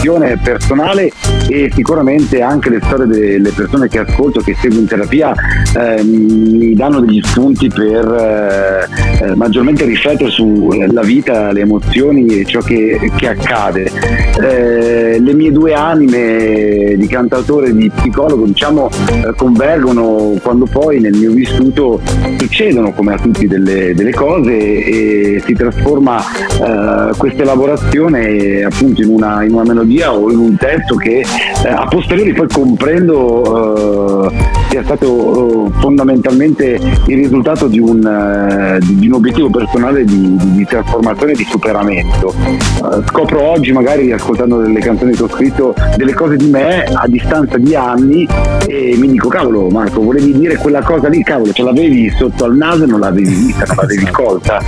personale 0.42 1.12
e 1.48 1.70
sicuramente 1.74 2.42
anche 2.42 2.70
le 2.70 2.80
storie 2.84 3.06
delle 3.06 3.52
persone 3.52 3.88
che 3.88 4.00
ascolto, 4.00 4.42
che 4.42 4.56
seguo 4.60 4.80
in 4.80 4.88
terapia, 4.88 5.34
eh, 5.78 6.04
mi 6.04 6.74
danno 6.74 7.02
degli 7.02 7.22
spunti 7.24 7.68
per 7.68 8.06
eh, 8.06 9.26
eh, 9.26 9.36
maggiormente 9.36 9.86
riflettere 9.86 10.30
sulla 10.30 11.02
vita, 11.02 11.52
le 11.52 11.62
emozioni 11.62 12.26
e 12.40 12.46
ciò 12.46 12.62
che, 12.62 13.12
che 13.16 13.28
accade. 13.28 13.92
Eh, 14.42 15.20
le 15.20 15.34
mie 15.34 15.52
due 15.52 15.74
anime 15.74 16.96
di 16.98 17.08
cantautore 17.08 17.68
e 17.68 17.76
di 17.76 17.90
psicologo 17.90 18.46
diciamo 18.46 18.90
eh, 19.08 19.34
convergono 19.36 20.36
quando 20.42 20.66
poi 20.66 21.00
nel 21.00 21.14
mio 21.16 21.32
vissuto 21.32 22.02
succedono 22.38 22.92
come 22.94 23.14
a 23.14 23.18
tutti 23.18 23.48
delle, 23.48 23.94
delle 23.94 24.14
cose 24.14 24.52
e 24.52 25.42
si 25.46 25.54
trasforma 25.54 26.20
eh, 26.20 27.16
questa 27.18 27.42
elaborazione 27.44 28.64
appunto 28.64 29.02
in 29.02 29.10
una, 29.10 29.44
in 29.44 29.54
una 29.54 29.81
melodia 29.82 30.14
o 30.14 30.32
in 30.32 30.38
un 30.38 30.56
testo 30.58 30.96
che 30.96 31.20
eh, 31.20 31.70
a 31.70 31.86
posteriori 31.88 32.34
poi 32.34 32.48
comprendo 32.48 34.30
eh, 34.30 34.61
sia 34.72 34.84
stato 34.84 35.68
eh, 35.68 35.72
fondamentalmente 35.82 36.80
il 37.08 37.18
risultato 37.18 37.68
di 37.68 37.78
un, 37.78 38.00
eh, 38.06 38.80
di, 38.82 39.08
un 39.08 39.14
obiettivo 39.14 39.50
personale 39.50 40.06
di, 40.06 40.38
di- 40.40 40.66
trasformazione 40.66 41.34
e 41.34 41.36
di 41.36 41.46
superamento. 41.50 42.34
Eh, 42.48 43.04
scopro 43.10 43.42
oggi 43.44 43.74
magari 43.74 44.12
ascoltando 44.14 44.62
delle 44.62 44.80
canzoni 44.80 45.12
che 45.12 45.24
ho 45.24 45.28
scritto 45.30 45.76
delle 45.98 46.14
cose 46.14 46.38
di 46.38 46.48
me 46.50 46.84
a 46.84 47.06
distanza 47.08 47.58
di 47.58 47.76
anni 47.76 48.26
e 48.66 48.96
mi 48.98 49.10
dico 49.10 49.28
cavolo 49.28 49.68
Marco 49.70 50.02
volevi 50.02 50.32
dire 50.38 50.56
quella 50.56 50.82
cosa 50.82 51.10
lì 51.10 51.22
cavolo 51.24 51.52
ce 51.52 51.64
l'avevi 51.64 52.10
sotto 52.18 52.46
al 52.46 52.56
naso 52.56 52.84
e 52.84 52.88
non 52.88 53.02
l'avevi 53.02 53.28
vista 53.30 53.66
non 53.66 53.76
l'avevi 53.78 54.06
colta 54.12 54.60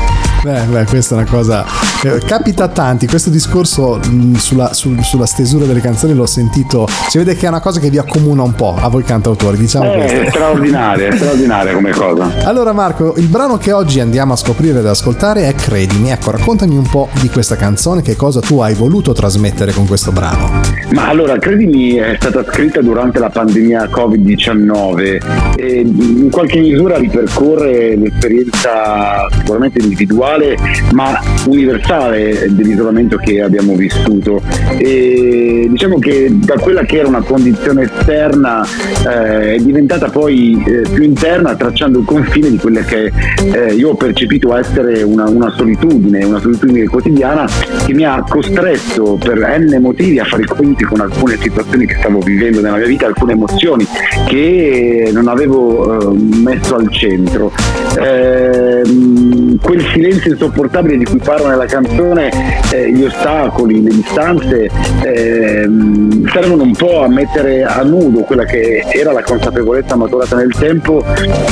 Beh, 0.44 0.64
beh, 0.70 0.84
questa 0.86 1.16
è 1.16 1.20
una 1.20 1.30
cosa. 1.30 1.66
eh, 2.04 2.20
capita 2.26 2.66
a 2.66 2.68
tanti. 2.68 3.08
Questo 3.08 3.30
discorso 3.30 3.96
mh, 3.96 4.34
sulla, 4.34 4.74
sul- 4.74 5.02
sulla 5.02 5.26
stesura 5.26 5.64
delle 5.66 5.80
canzoni 5.80 6.14
l'ho 6.14 6.26
sentito. 6.26 6.86
Si 7.08 7.18
vede 7.18 7.34
che 7.38 7.46
è 7.46 7.48
una 7.48 7.62
cosa 7.62 7.80
che 7.80 7.90
vi 7.90 7.98
accomuna 7.98 8.42
un 8.44 8.54
po' 8.54 8.76
a 8.78 8.90
voi 8.90 9.04
cantautori, 9.04 9.56
diciamo. 9.56 9.93
È 9.94 10.30
straordinaria 10.30 11.08
è 11.08 11.16
straordinaria 11.16 11.74
come 11.74 11.92
cosa 11.92 12.32
Allora, 12.46 12.74
Marco, 12.74 13.14
il 13.18 13.28
brano 13.28 13.58
che 13.58 13.72
oggi 13.72 14.00
andiamo 14.00 14.34
a 14.34 14.36
scoprire 14.36 14.80
ed 14.80 14.86
ascoltare 14.86 15.48
è 15.48 15.54
Credimi. 15.56 16.12
Ecco, 16.12 16.32
raccontami 16.32 16.76
un 16.76 16.88
po' 16.90 17.10
di 17.22 17.30
questa 17.30 17.56
canzone, 17.56 18.02
che 18.02 18.16
cosa 18.16 18.42
tu 18.42 18.60
hai 18.60 18.74
voluto 18.74 19.14
trasmettere 19.14 19.72
con 19.72 19.88
questo 19.88 20.12
brano. 20.12 20.62
Ma 20.92 21.08
allora, 21.08 21.38
credimi, 21.38 21.94
è 21.94 22.16
stata 22.20 22.44
scritta 22.44 22.82
durante 22.82 23.20
la 23.20 23.30
pandemia 23.30 23.86
Covid-19 23.86 25.56
e 25.56 25.80
in 25.82 26.30
qualche 26.30 26.60
misura 26.60 26.98
ripercorre 26.98 27.96
l'esperienza 27.96 29.28
sicuramente 29.32 29.82
individuale 29.82 30.58
ma 30.92 31.20
universale 31.48 32.48
dell'isolamento 32.50 33.18
che 33.18 33.42
abbiamo 33.42 33.76
vissuto. 33.76 34.42
E 34.78 35.68
diciamo 35.70 36.00
che 36.00 36.28
da 36.32 36.56
quella 36.56 36.84
che 36.84 36.98
era 36.98 37.08
una 37.08 37.22
condizione 37.22 37.84
esterna 37.84 38.66
eh, 39.08 39.56
è 39.56 39.58
diventata 39.58 39.83
poi 40.12 40.64
eh, 40.66 40.82
più 40.90 41.04
interna 41.04 41.56
tracciando 41.56 42.00
il 42.00 42.06
confine 42.06 42.50
di 42.50 42.58
quella 42.58 42.82
che 42.82 43.12
eh, 43.52 43.74
io 43.74 43.90
ho 43.90 43.96
percepito 43.96 44.56
essere 44.56 45.04
una, 45.04 45.28
una 45.30 45.50
solitudine, 45.52 46.24
una 46.24 46.40
solitudine 46.40 46.86
quotidiana 46.86 47.48
che 47.86 47.94
mi 47.94 48.06
ha 48.06 48.24
costretto 48.28 49.18
per 49.22 49.38
n 49.60 49.78
motivi 49.82 50.20
a 50.20 50.26
fare 50.26 50.44
i 50.44 50.46
conti 50.46 50.84
con 50.84 51.02
alcune 51.02 51.38
situazioni 51.40 51.86
che 51.86 51.96
stavo 52.00 52.20
vivendo 52.20 52.62
nella 52.62 52.78
mia 52.78 52.88
vita, 52.88 53.06
alcune 53.06 53.34
emozioni 53.34 53.86
che 54.28 55.10
non 55.12 55.28
avevo 55.28 56.14
eh, 56.14 56.18
messo 56.18 56.76
al 56.76 56.90
centro. 56.92 57.52
Ehm, 58.00 59.60
quel 59.60 59.82
silenzio 59.94 60.32
insopportabile 60.32 60.98
di 60.98 61.06
cui 61.06 61.20
parlo 61.24 61.48
nella 61.48 61.66
canzone, 61.66 62.32
eh, 62.72 62.92
gli 62.92 63.04
ostacoli, 63.04 63.82
le 63.82 63.90
distanze, 63.90 64.70
ehm, 65.04 66.28
servono 66.30 66.64
un 66.64 66.76
po' 66.76 67.04
a 67.04 67.10
mettere 67.10 67.64
a 67.64 67.82
nudo 67.84 68.22
quella 68.22 68.46
che 68.46 68.84
era 68.92 69.12
la 69.12 69.22
consapevolezza 69.22 69.73
maturata 69.96 70.36
nel 70.36 70.54
tempo 70.54 71.04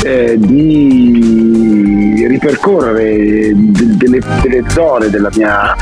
eh, 0.03 0.37
di 0.37 2.10
ripercorrere 2.27 3.51
de- 3.53 3.97
delle, 3.97 4.19
delle 4.41 4.63
zone 4.69 5.09
della 5.09 5.29
mia 5.35 5.75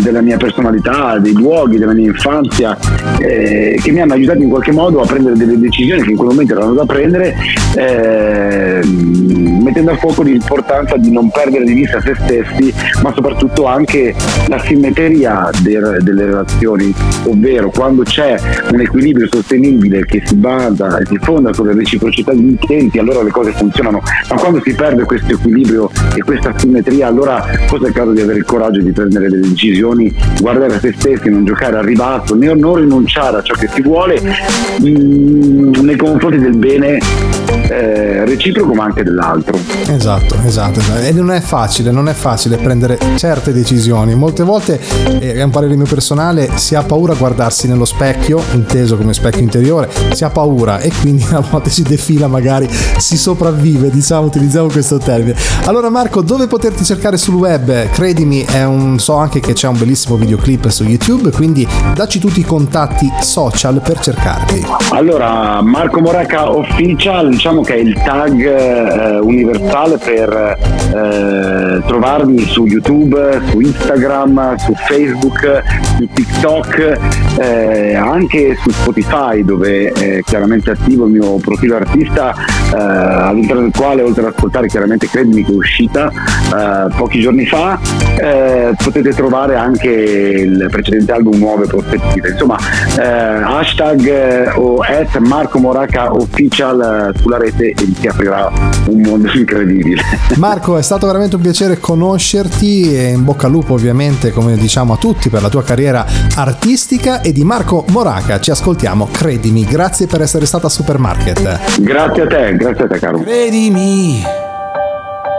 della 0.00 0.20
mia 0.20 0.36
personalità, 0.36 1.18
dei 1.18 1.32
luoghi, 1.32 1.78
della 1.78 1.92
mia 1.92 2.06
infanzia, 2.06 2.76
eh, 3.18 3.78
che 3.82 3.90
mi 3.90 4.00
hanno 4.00 4.14
aiutato 4.14 4.40
in 4.40 4.48
qualche 4.48 4.72
modo 4.72 5.00
a 5.00 5.06
prendere 5.06 5.36
delle 5.36 5.58
decisioni 5.58 6.02
che 6.02 6.10
in 6.10 6.16
quel 6.16 6.28
momento 6.28 6.52
erano 6.54 6.72
da 6.72 6.84
prendere, 6.84 7.34
eh, 7.76 8.80
mettendo 8.84 9.90
a 9.90 9.96
fuoco 9.96 10.22
l'importanza 10.22 10.96
di 10.96 11.10
non 11.10 11.30
perdere 11.30 11.64
di 11.64 11.72
vista 11.72 12.00
se 12.00 12.14
stessi, 12.14 12.72
ma 13.02 13.12
soprattutto 13.12 13.66
anche 13.66 14.14
la 14.48 14.58
simmetria 14.60 15.50
de- 15.60 15.98
delle 16.00 16.26
relazioni, 16.26 16.94
ovvero 17.24 17.70
quando 17.70 18.02
c'è 18.02 18.38
un 18.70 18.80
equilibrio 18.80 19.28
sostenibile 19.30 20.04
che 20.04 20.22
si 20.24 20.34
basa 20.36 20.98
e 20.98 21.06
si 21.06 21.18
fonda 21.20 21.52
sulla 21.52 21.72
reciprocità 21.72 22.32
di 22.32 22.40
intenti, 22.40 22.98
allora 22.98 23.22
le 23.22 23.30
cose 23.30 23.52
funzionano, 23.52 24.00
ma 24.28 24.36
quando 24.36 24.60
si 24.62 24.74
perde 24.74 25.04
questo 25.04 25.32
equilibrio 25.32 25.81
e 26.14 26.22
questa 26.22 26.52
simmetria, 26.56 27.06
allora 27.06 27.42
forse 27.66 27.86
è 27.86 27.88
il 27.88 27.94
caso 27.94 28.12
di 28.12 28.20
avere 28.20 28.38
il 28.38 28.44
coraggio 28.44 28.80
di 28.80 28.92
prendere 28.92 29.28
delle 29.28 29.48
decisioni, 29.48 30.14
guardare 30.40 30.74
a 30.74 30.78
se 30.78 30.92
stessi, 30.96 31.30
non 31.30 31.44
giocare 31.44 31.76
al 31.76 31.84
ribasso, 31.84 32.34
né 32.34 32.52
non 32.54 32.76
rinunciare 32.76 33.38
a 33.38 33.42
ciò 33.42 33.54
che 33.54 33.68
si 33.68 33.82
vuole 33.82 34.20
mh, 34.20 34.88
mm, 34.88 35.72
nei 35.82 35.96
confronti 35.96 36.38
del 36.38 36.56
bene 36.56 37.41
eh, 37.68 38.24
reciproco 38.24 38.74
ma 38.74 38.84
anche 38.84 39.02
dell'altro. 39.02 39.58
Esatto, 39.88 40.36
esatto, 40.44 40.80
esatto, 40.80 41.00
e 41.00 41.12
non 41.12 41.30
è 41.30 41.40
facile, 41.40 41.90
non 41.90 42.08
è 42.08 42.12
facile 42.12 42.56
prendere 42.56 42.98
certe 43.16 43.52
decisioni. 43.52 44.14
Molte 44.14 44.42
volte, 44.42 44.80
eh, 45.20 45.34
è 45.34 45.42
un 45.42 45.50
parere 45.50 45.76
mio 45.76 45.86
personale, 45.86 46.50
si 46.56 46.74
ha 46.74 46.82
paura 46.82 47.12
a 47.12 47.16
guardarsi 47.16 47.68
nello 47.68 47.84
specchio, 47.84 48.42
inteso 48.52 48.96
come 48.96 49.12
specchio 49.12 49.40
interiore, 49.40 49.88
si 50.12 50.24
ha 50.24 50.30
paura 50.30 50.78
e 50.78 50.90
quindi 51.00 51.24
a 51.32 51.40
volte 51.40 51.70
si 51.70 51.82
defila, 51.82 52.26
magari 52.26 52.68
si 52.70 53.16
sopravvive, 53.16 53.90
diciamo, 53.90 54.26
utilizziamo 54.26 54.68
questo 54.68 54.98
termine. 54.98 55.36
Allora 55.64 55.88
Marco, 55.88 56.22
dove 56.22 56.46
poterti 56.46 56.84
cercare 56.84 57.16
sul 57.16 57.34
web? 57.34 57.88
Credimi, 57.90 58.44
un, 58.64 58.98
so 58.98 59.16
anche 59.16 59.40
che 59.40 59.52
c'è 59.52 59.68
un 59.68 59.78
bellissimo 59.78 60.16
videoclip 60.16 60.68
su 60.68 60.84
YouTube, 60.84 61.30
quindi 61.30 61.66
dacci 61.94 62.18
tutti 62.18 62.40
i 62.40 62.44
contatti 62.44 63.10
social 63.20 63.80
per 63.82 64.00
cercarti. 64.00 64.64
Allora, 64.90 65.60
Marco 65.62 66.00
Moraca 66.00 66.50
Official, 66.50 67.36
diciamo 67.42 67.62
che 67.62 67.74
è 67.74 67.78
il 67.78 68.00
tag 68.04 68.40
eh, 68.40 69.18
universale 69.18 69.98
per 69.98 70.56
eh, 70.94 71.82
trovarmi 71.84 72.38
su 72.42 72.66
YouTube, 72.66 73.40
su 73.50 73.58
Instagram, 73.58 74.54
su 74.58 74.72
Facebook, 74.74 75.62
su 75.96 76.06
TikTok, 76.12 76.98
eh, 77.40 77.96
anche 77.96 78.56
su 78.62 78.70
Spotify 78.70 79.42
dove 79.42 79.90
è 79.90 80.20
chiaramente 80.22 80.70
attivo 80.70 81.06
il 81.06 81.10
mio 81.10 81.38
profilo 81.38 81.74
artista 81.74 82.32
eh, 82.32 82.76
all'interno 82.76 83.62
del 83.62 83.72
quale 83.76 84.02
oltre 84.02 84.24
ad 84.24 84.34
ascoltare 84.34 84.68
chiaramente 84.68 85.08
Credimi 85.08 85.44
che 85.44 85.50
è 85.50 85.54
uscita 85.54 86.10
eh, 86.10 86.94
pochi 86.94 87.18
giorni 87.20 87.44
fa 87.44 87.76
eh, 88.20 88.72
potete 88.80 89.10
trovare 89.14 89.56
anche 89.56 89.90
il 89.90 90.68
precedente 90.70 91.10
album 91.10 91.38
Nuove 91.38 91.66
Prospettive. 91.66 92.28
Insomma 92.28 92.56
hashtag 92.94 94.52
o 94.54 94.80
at 94.80 95.16
Marco 95.18 95.58
Moraca 95.58 96.12
Official 96.14 97.12
sulla 97.16 97.31
rete 97.38 97.52
rete 97.52 97.70
e 97.70 97.92
ti 97.92 98.06
aprirà 98.06 98.50
un 98.86 99.00
mondo 99.00 99.30
incredibile. 99.36 100.02
Marco, 100.36 100.76
è 100.76 100.82
stato 100.82 101.06
veramente 101.06 101.36
un 101.36 101.42
piacere 101.42 101.78
conoscerti 101.78 102.94
e 102.94 103.10
in 103.10 103.24
bocca 103.24 103.46
al 103.46 103.52
lupo 103.52 103.74
ovviamente, 103.74 104.30
come 104.30 104.56
diciamo 104.56 104.94
a 104.94 104.96
tutti, 104.96 105.28
per 105.28 105.42
la 105.42 105.48
tua 105.48 105.62
carriera 105.62 106.04
artistica 106.36 107.20
e 107.20 107.32
di 107.32 107.44
Marco 107.44 107.84
Moraca. 107.88 108.40
Ci 108.40 108.50
ascoltiamo, 108.50 109.08
credimi, 109.10 109.64
grazie 109.64 110.06
per 110.06 110.22
essere 110.22 110.46
stata 110.46 110.66
a 110.66 110.70
Supermarket. 110.70 111.80
Grazie 111.80 112.22
a 112.22 112.26
te, 112.26 112.56
grazie 112.56 112.84
a 112.84 112.88
te 112.88 112.98
caro. 112.98 113.18
Credimi, 113.18 114.22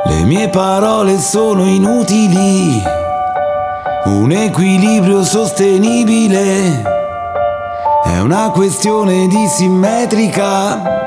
le 0.06 0.24
mie 0.24 0.50
parole 0.50 1.18
sono 1.20 1.66
inutili, 1.66 2.82
un 4.06 4.32
equilibrio 4.32 5.24
sostenibile. 5.24 6.92
È 8.06 8.20
una 8.20 8.52
questione 8.52 9.28
di 9.28 9.48
simmetrica 9.48 11.03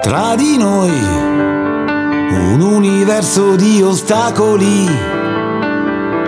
tra 0.00 0.34
di 0.34 0.56
noi. 0.56 1.28
Un 2.32 2.60
universo 2.60 3.54
di 3.54 3.82
ostacoli 3.82 4.88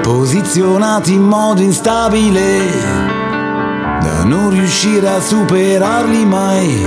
posizionati 0.03 1.15
in 1.15 1.23
modo 1.23 1.63
instabile 1.63 2.61
da 4.01 4.25
non 4.25 4.51
riuscire 4.51 5.09
a 5.09 5.21
superarli 5.21 6.25
mai. 6.25 6.87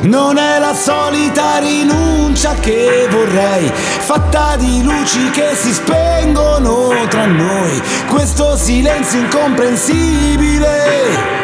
Non 0.00 0.36
è 0.36 0.58
la 0.58 0.74
solita 0.74 1.58
rinuncia 1.58 2.54
che 2.54 3.08
vorrei, 3.10 3.70
fatta 3.72 4.56
di 4.56 4.82
luci 4.82 5.30
che 5.30 5.54
si 5.54 5.72
spengono 5.72 6.90
tra 7.08 7.26
noi, 7.26 7.80
questo 8.08 8.56
silenzio 8.56 9.20
incomprensibile 9.20 11.36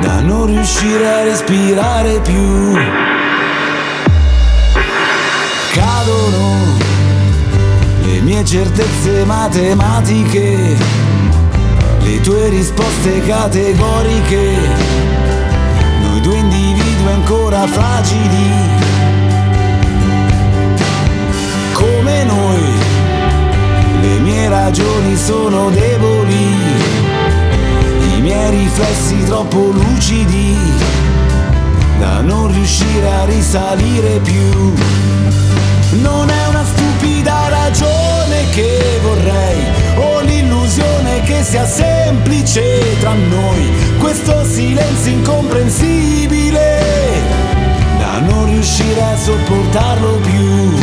da 0.00 0.20
non 0.20 0.46
riuscire 0.46 1.08
a 1.08 1.24
respirare 1.24 2.20
più 2.20 2.76
cadono 5.98 6.76
le 8.02 8.20
mie 8.20 8.44
certezze 8.44 9.24
matematiche, 9.24 10.76
le 12.00 12.20
tue 12.20 12.48
risposte 12.48 13.20
categoriche, 13.26 14.56
noi 16.02 16.20
due 16.20 16.36
individui 16.36 17.12
ancora 17.12 17.66
fragili, 17.66 18.50
come 21.72 22.24
noi, 22.24 22.62
le 24.00 24.18
mie 24.20 24.48
ragioni 24.48 25.16
sono 25.16 25.70
deboli, 25.70 26.56
i 28.16 28.20
miei 28.20 28.50
riflessi 28.50 29.24
troppo 29.24 29.72
lucidi 29.72 30.56
da 31.98 32.20
non 32.20 32.52
riuscire 32.52 33.12
a 33.12 33.24
risalire 33.24 34.20
più 34.22 34.72
non 35.92 36.28
è 36.28 36.46
una 36.48 36.64
stupida 36.64 37.48
ragione 37.48 38.48
che 38.50 38.98
vorrei 39.02 39.64
o 39.96 40.20
l'illusione 40.20 41.22
che 41.22 41.42
sia 41.42 41.66
semplice 41.66 42.98
tra 43.00 43.14
noi. 43.14 43.96
Questo 43.98 44.44
silenzio 44.44 45.12
incomprensibile 45.12 46.82
da 47.98 48.18
non 48.20 48.46
riuscire 48.46 49.02
a 49.02 49.16
sopportarlo 49.16 50.16
più. 50.16 50.76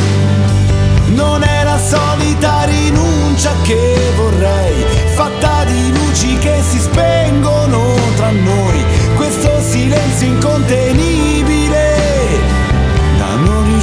Non 1.14 1.44
è 1.44 1.64
la 1.64 1.78
solita 1.78 2.64
rinuncia 2.64 3.54
che 3.64 4.12
vorrei 4.16 4.84
fatta 5.14 5.66
di 5.66 5.92
luci 5.92 6.38
che 6.40 6.62
si 6.68 6.80
spengono 6.80 7.94
tra 8.16 8.32
noi. 8.32 8.84
Questo 9.16 9.62
silenzio 9.62 10.28
incontenibile 10.28 11.35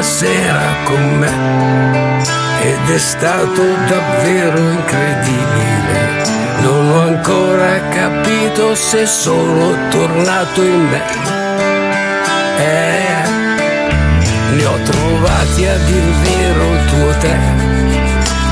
sera 0.01 0.75
con 0.85 1.17
me 1.17 2.19
ed 2.61 2.89
è 2.93 2.97
stato 2.97 3.63
davvero 3.87 4.57
incredibile. 4.57 6.27
Non 6.61 6.91
ho 6.91 7.01
ancora 7.01 7.79
capito 7.89 8.75
se 8.75 9.05
sono 9.05 9.75
tornato 9.89 10.61
in 10.61 10.87
me. 10.89 11.01
Eh, 12.57 13.23
li 14.55 14.63
ho 14.63 14.77
trovati 14.83 15.65
a 15.65 15.77
dir 15.77 16.03
vero 16.23 16.65
due 16.91 17.09
o 17.09 17.17
tre, 17.17 17.39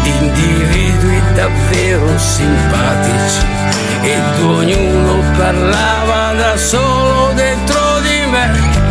individui 0.04 1.22
davvero 1.34 2.18
simpatici 2.18 3.46
ed 4.02 4.44
ognuno 4.44 5.24
parlava 5.38 6.34
da 6.34 6.58
solo 6.58 7.34
dentro 7.34 8.00
di 8.02 8.26
me. 8.32 8.87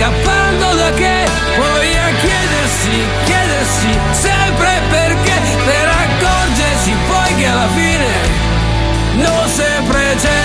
Scappando 0.00 0.74
da 0.76 0.90
che, 0.92 1.26
poi 1.56 1.94
a 1.94 2.08
chiedersi, 2.22 3.06
chiedersi, 3.24 3.98
sempre 4.12 4.80
perché, 4.88 5.40
per 5.66 5.88
accorgersi 5.88 6.94
poi 7.06 7.34
che 7.36 7.46
alla 7.46 7.68
fine 7.68 8.08
non 9.16 9.46
sempre 9.46 10.16
c'è. 10.16 10.42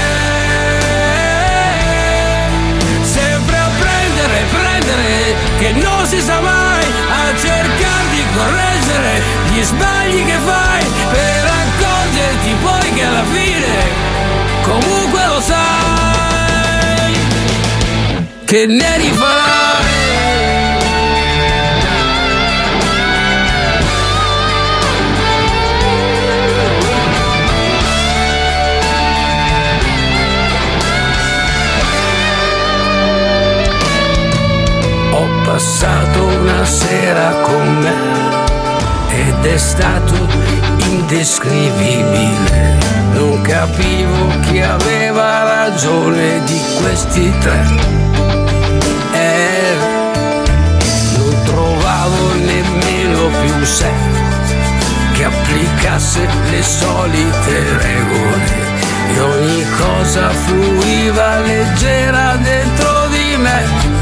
Sempre 3.01 3.55
a 3.55 3.69
prendere, 3.79 4.43
prendere, 4.51 5.35
che 5.59 5.71
non 5.71 6.05
si 6.05 6.19
sa 6.19 6.41
mai, 6.41 6.83
a 6.83 7.37
cercare 7.37 8.09
di 8.11 8.23
correggere 8.35 9.21
gli 9.53 9.63
sbagli 9.63 10.25
che 10.25 10.37
fai, 10.43 10.85
per 11.11 11.45
accorgerti 11.63 12.55
poi 12.61 12.93
che 12.93 13.03
alla 13.05 13.23
fine 13.23 13.73
comunque 14.63 15.25
lo 15.27 15.39
sai 15.39 16.14
che 18.55 18.65
ne 18.67 18.97
rifarai. 18.97 19.83
Ho 35.11 35.27
passato 35.43 36.23
una 36.23 36.63
sera 36.63 37.31
con 37.41 37.77
me 37.79 37.93
ed 39.09 39.43
è 39.43 39.57
stato 39.57 40.15
indescrivibile. 40.77 42.77
Non 43.15 43.41
capivo 43.41 44.29
chi 44.47 44.61
aveva 44.61 45.43
ragione 45.43 46.41
di 46.45 46.61
questi 46.79 47.33
tre. 47.39 48.04
Più 53.27 53.53
un 53.53 53.65
che 55.13 55.23
applicasse 55.23 56.27
le 56.49 56.61
solite 56.61 57.77
regole 57.77 58.65
e 59.13 59.19
ogni 59.19 59.65
cosa 59.77 60.29
fluiva 60.29 61.39
leggera 61.39 62.35
dentro 62.35 63.07
di 63.07 63.37
me. 63.37 63.94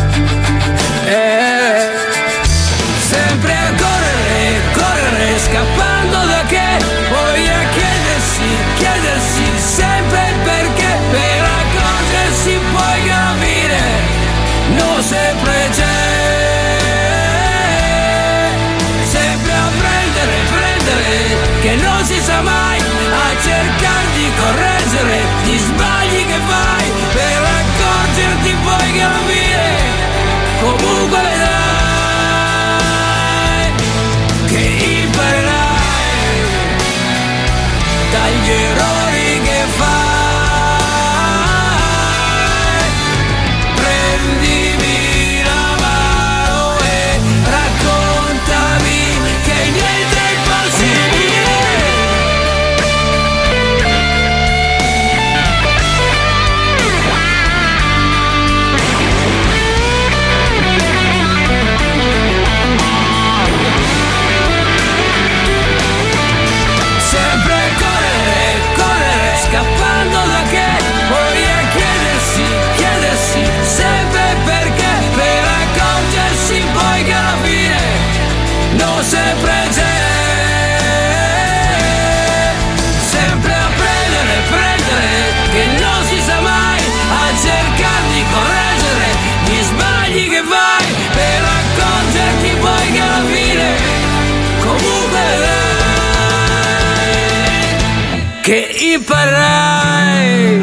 Che 98.44 98.68
imparerai 98.94 100.60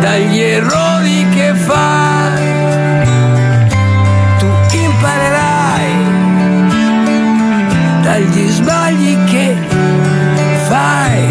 dagli 0.00 0.40
errori 0.40 1.28
che 1.28 1.54
fai. 1.54 3.06
Tu 4.38 4.46
imparerai 4.76 5.92
dagli 8.02 8.50
sbagli 8.50 9.24
che 9.26 9.56
fai. 10.66 11.22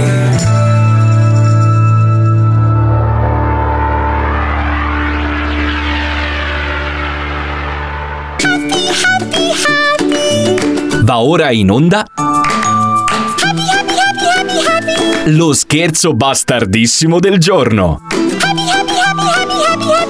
Va 11.01 11.20
ora 11.20 11.51
in 11.51 11.70
onda 11.72 12.06
lo 15.26 15.53
scherzo 15.53 16.13
bastardissimo 16.13 17.19
del 17.19 17.38
giorno. 17.39 18.01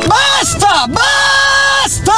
Basta! 0.07 0.87
Basta! 0.87 2.11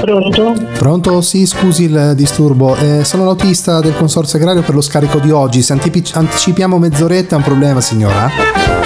Pronto? 0.00 0.54
Pronto? 0.78 1.20
Sì, 1.20 1.46
scusi 1.46 1.84
il 1.84 2.12
disturbo. 2.14 2.76
Eh, 2.76 3.04
sono 3.04 3.24
l'autista 3.24 3.80
del 3.80 3.96
consorzio 3.96 4.38
agrario 4.38 4.62
per 4.62 4.74
lo 4.74 4.80
scarico 4.80 5.18
di 5.18 5.30
oggi. 5.30 5.62
Se 5.62 5.72
antipi- 5.72 6.04
anticipiamo 6.12 6.78
mezz'oretta 6.78 7.34
è 7.34 7.38
un 7.38 7.44
problema, 7.44 7.80
signora? 7.80 8.30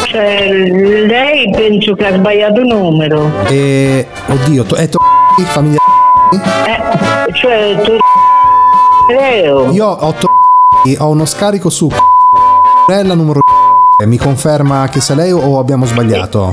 Cioè, 0.04 0.48
lei 0.48 1.50
penso 1.50 1.94
che 1.94 2.06
ha 2.06 2.14
sbagliato 2.14 2.62
numero. 2.62 3.44
E. 3.48 4.06
Oddio, 4.26 4.64
to- 4.64 4.76
è 4.76 4.88
to- 4.88 4.98
famiglia. 5.46 5.78
Eh, 6.32 7.32
cioè 7.34 7.76
Leo. 9.10 9.70
Io 9.72 9.86
ho 9.86 10.14
to- 10.18 10.28
ho 10.98 11.08
uno 11.08 11.24
scarico 11.24 11.68
su 11.68 11.90
Rella 12.88 13.14
numero 13.14 13.40
mi 14.06 14.16
conferma 14.16 14.88
che 14.88 15.00
sia 15.00 15.14
lei 15.14 15.30
o 15.30 15.58
abbiamo 15.58 15.84
sbagliato? 15.84 16.50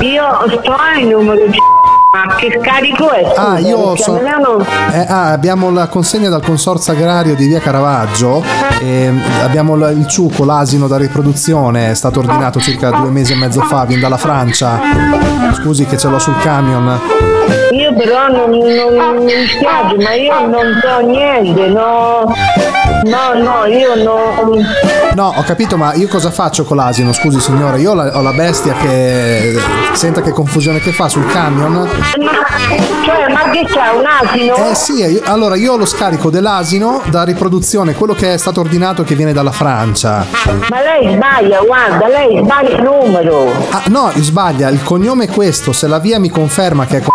Io 0.00 0.22
sto 0.60 0.72
al 0.74 1.02
numero 1.08 1.46
di 1.46 1.58
ma 2.12 2.34
che 2.34 2.58
scarico 2.60 3.10
è? 3.12 3.22
Scusa, 3.24 3.48
Ah, 3.52 3.58
io 3.60 3.94
so- 3.96 4.14
Milano- 4.14 4.58
Eh, 4.92 5.06
ah, 5.08 5.30
abbiamo 5.30 5.70
la 5.70 5.86
consegna 5.86 6.28
dal 6.28 6.42
consorzio 6.42 6.92
agrario 6.92 7.36
di 7.36 7.46
via 7.46 7.60
Caravaggio. 7.60 8.42
e 8.80 9.12
abbiamo 9.44 9.76
il 9.90 10.06
ciuco, 10.08 10.44
l'asino 10.44 10.88
da 10.88 10.96
riproduzione. 10.96 11.90
È 11.90 11.94
stato 11.94 12.18
ordinato 12.18 12.58
circa 12.60 12.90
due 12.90 13.10
mesi 13.10 13.32
e 13.32 13.36
mezzo 13.36 13.60
fa. 13.60 13.84
Viene 13.84 14.02
dalla 14.02 14.16
Francia. 14.16 14.80
Scusi 15.54 15.84
che 15.86 15.96
ce 15.96 16.08
l'ho 16.08 16.18
sul 16.18 16.36
camion. 16.40 16.98
Io 17.70 17.94
però 17.94 18.28
non, 18.28 18.50
non 18.50 19.22
mi 19.24 19.30
spiace, 19.46 19.96
ma 19.96 20.12
io 20.14 20.46
non 20.46 20.80
so 20.82 21.06
niente, 21.06 21.68
no. 21.68 22.32
No, 23.04 23.32
no, 23.34 23.64
io 23.66 23.94
non. 24.02 24.66
No, 25.14 25.32
ho 25.36 25.42
capito, 25.42 25.76
ma 25.76 25.94
io 25.94 26.08
cosa 26.08 26.30
faccio 26.30 26.64
con 26.64 26.76
l'asino? 26.76 27.12
Scusi 27.12 27.38
signore, 27.40 27.78
io 27.78 27.92
ho 27.92 27.94
la, 27.94 28.16
ho 28.18 28.22
la 28.22 28.32
bestia 28.32 28.74
che. 28.74 29.54
Senta 29.92 30.20
che 30.20 30.32
confusione 30.32 30.80
che 30.80 30.90
fa 30.92 31.08
sul 31.08 31.24
camion. 31.26 31.72
Ma, 31.72 31.88
cioè, 33.04 33.32
ma 33.32 33.50
che 33.50 33.64
c'è 33.64 33.88
un 33.96 34.04
asino? 34.04 34.54
Eh 34.70 34.74
sì, 34.74 34.92
io- 35.04 35.22
allora 35.24 35.54
io 35.54 35.72
ho 35.72 35.76
lo 35.76 35.86
scarico 35.86 36.28
dell'asino 36.30 37.02
da 37.06 37.22
riproduzione, 37.22 37.94
quello 37.94 38.14
che 38.14 38.34
è 38.34 38.36
stato 38.36 38.60
ordinato 38.60 39.04
che 39.04 39.14
viene 39.14 39.32
dalla 39.32 39.52
Francia. 39.52 40.24
Ma 40.68 40.80
lei 40.82 41.12
sbaglia, 41.14 41.60
guarda, 41.60 42.08
lei 42.08 42.38
sbaglia 42.42 42.76
il 42.76 42.82
numero. 42.82 43.46
Ah, 43.70 43.82
no, 43.86 44.10
sbaglia, 44.16 44.68
il 44.68 44.82
cognome 44.82 45.24
è 45.24 45.28
questo, 45.28 45.72
se 45.72 45.86
la 45.86 45.98
via 45.98 46.18
mi 46.18 46.28
conferma 46.28 46.84
che 46.86 46.98
è 46.98 47.00
co- 47.02 47.08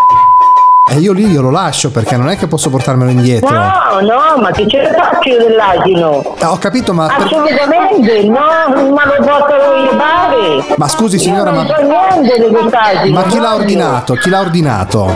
e 0.87 0.99
io 0.99 1.13
lì 1.13 1.25
io 1.29 1.41
lo 1.41 1.49
lascio 1.49 1.89
perché 1.91 2.15
non 2.15 2.29
è 2.29 2.37
che 2.37 2.47
posso 2.47 2.69
portarmelo 2.69 3.09
indietro. 3.09 3.49
No, 3.49 3.99
no, 4.01 4.41
ma 4.41 4.51
che 4.51 4.67
ce 4.67 4.81
ne 4.81 4.93
faccio 4.93 5.29
io 5.29 5.37
dell'asino? 5.39 6.35
Eh, 6.39 6.45
ho 6.45 6.57
capito, 6.57 6.93
ma 6.93 7.07
Assolutamente, 7.07 8.23
no, 8.25 8.91
ma 8.93 9.05
lo 9.05 9.15
posso 9.25 9.55
io 9.55 9.97
fare. 9.97 10.75
Ma 10.77 10.87
scusi, 10.87 11.17
signora, 11.17 11.49
io 11.51 11.55
non 11.55 11.65
ma- 11.65 11.75
so 11.75 11.81
niente 12.21 12.39
di 12.47 12.53
quest'asino. 12.55 13.13
Ma 13.19 13.23
chi 13.23 13.39
l'ha 13.39 13.53
ordinato? 13.55 14.13
Chi 14.13 14.29
l'ha 14.29 14.39
ordinato? 14.39 15.13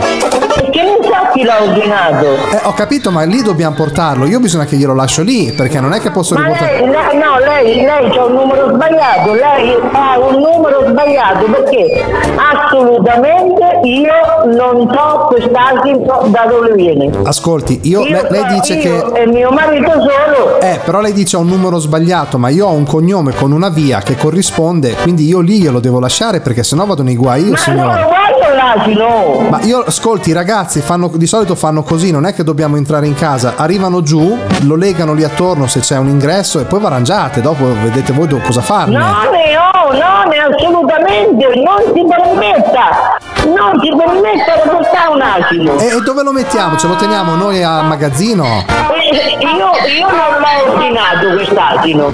Perché 0.54 0.82
non 0.82 0.96
sa 1.10 1.30
chi 1.32 1.44
l'ha 1.44 1.62
ordinato? 1.62 2.24
Eh, 2.26 2.60
ho 2.64 2.72
capito, 2.74 3.10
ma 3.12 3.22
lì 3.22 3.40
dobbiamo 3.42 3.74
portarlo. 3.76 4.26
Io 4.26 4.40
bisogna 4.40 4.64
che 4.64 4.76
glielo 4.76 4.94
lascio 4.94 5.22
lì, 5.22 5.52
perché 5.52 5.78
non 5.80 5.92
è 5.92 6.00
che 6.00 6.10
posso 6.10 6.34
riportare. 6.34 6.80
lei- 6.80 7.16
no, 7.16 7.38
lei, 7.38 7.76
lei 7.84 8.10
c'ha 8.10 8.24
un 8.24 8.32
numero 8.32 8.74
sbagliato, 8.74 9.34
lei 9.34 9.76
ha 9.92 10.18
un 10.18 10.34
numero 10.40 10.84
sbagliato 10.88 11.44
perché 11.46 12.04
assolutamente 12.36 13.59
io 13.84 14.12
non 14.46 14.90
so 14.92 15.26
quest'asino 15.28 16.28
da 16.28 16.46
dove 16.48 16.72
viene. 16.74 17.10
Ascolti, 17.24 17.80
io, 17.84 18.02
lei, 18.02 18.24
lei 18.28 18.40
so- 18.40 18.54
dice 18.54 18.74
io 18.74 19.10
che. 19.10 19.20
e 19.22 19.26
mio 19.26 19.50
marito 19.50 19.90
solo. 19.90 20.60
Eh, 20.60 20.80
però 20.84 21.00
lei 21.00 21.12
dice 21.12 21.36
ho 21.36 21.40
un 21.40 21.48
numero 21.48 21.78
sbagliato, 21.78 22.38
ma 22.38 22.48
io 22.48 22.66
ho 22.66 22.72
un 22.72 22.84
cognome 22.84 23.34
con 23.34 23.52
una 23.52 23.68
via 23.68 24.00
che 24.00 24.16
corrisponde, 24.16 24.94
quindi 25.02 25.26
io 25.26 25.40
lì 25.40 25.60
glielo 25.60 25.80
devo 25.80 26.00
lasciare 26.00 26.40
perché 26.40 26.62
sennò 26.62 26.84
vado 26.86 27.02
nei 27.02 27.16
guai 27.16 27.42
io, 27.44 27.50
Ma 27.50 27.56
non 27.56 27.58
signore. 27.58 28.06
Voglio 28.40 28.54
l'asino! 28.54 29.48
Ma 29.48 29.60
io 29.62 29.84
ascolti, 29.86 30.30
i 30.30 30.32
ragazzi 30.32 30.80
fanno, 30.80 31.10
di 31.14 31.26
solito 31.26 31.54
fanno 31.54 31.82
così, 31.82 32.10
non 32.10 32.26
è 32.26 32.34
che 32.34 32.42
dobbiamo 32.42 32.76
entrare 32.76 33.06
in 33.06 33.14
casa, 33.14 33.54
arrivano 33.56 34.02
giù, 34.02 34.36
lo 34.62 34.74
legano 34.74 35.12
lì 35.12 35.24
attorno 35.24 35.66
se 35.66 35.80
c'è 35.80 35.96
un 35.98 36.08
ingresso 36.08 36.60
e 36.60 36.64
poi 36.64 36.80
vi 36.80 36.86
arrangiate, 36.86 37.40
dopo 37.40 37.64
vedete 37.66 38.12
voi 38.12 38.28
cosa 38.42 38.60
farne. 38.60 38.96
No, 38.96 39.04
no, 39.04 40.30
ne 40.30 40.38
assolutamente, 40.38 41.46
non 41.62 41.78
si 41.94 42.04
permetta, 42.06 43.18
non 43.46 43.80
si 43.80 43.90
permetta 43.96 44.62
di 44.62 44.68
portare 44.68 45.12
un 45.12 45.20
asino. 45.20 45.78
E, 45.78 45.86
e 45.86 46.00
dove 46.02 46.22
lo 46.22 46.32
mettiamo? 46.32 46.76
Ce 46.76 46.86
lo 46.86 46.94
teniamo 46.94 47.34
noi 47.34 47.62
al 47.62 47.86
magazzino? 47.86 48.44
Eh, 48.44 49.38
Io, 49.40 49.70
io 49.88 50.08
non 50.08 50.40
l'ho 50.40 50.72
ordinato 50.72 51.34
quest'asino. 51.34 52.12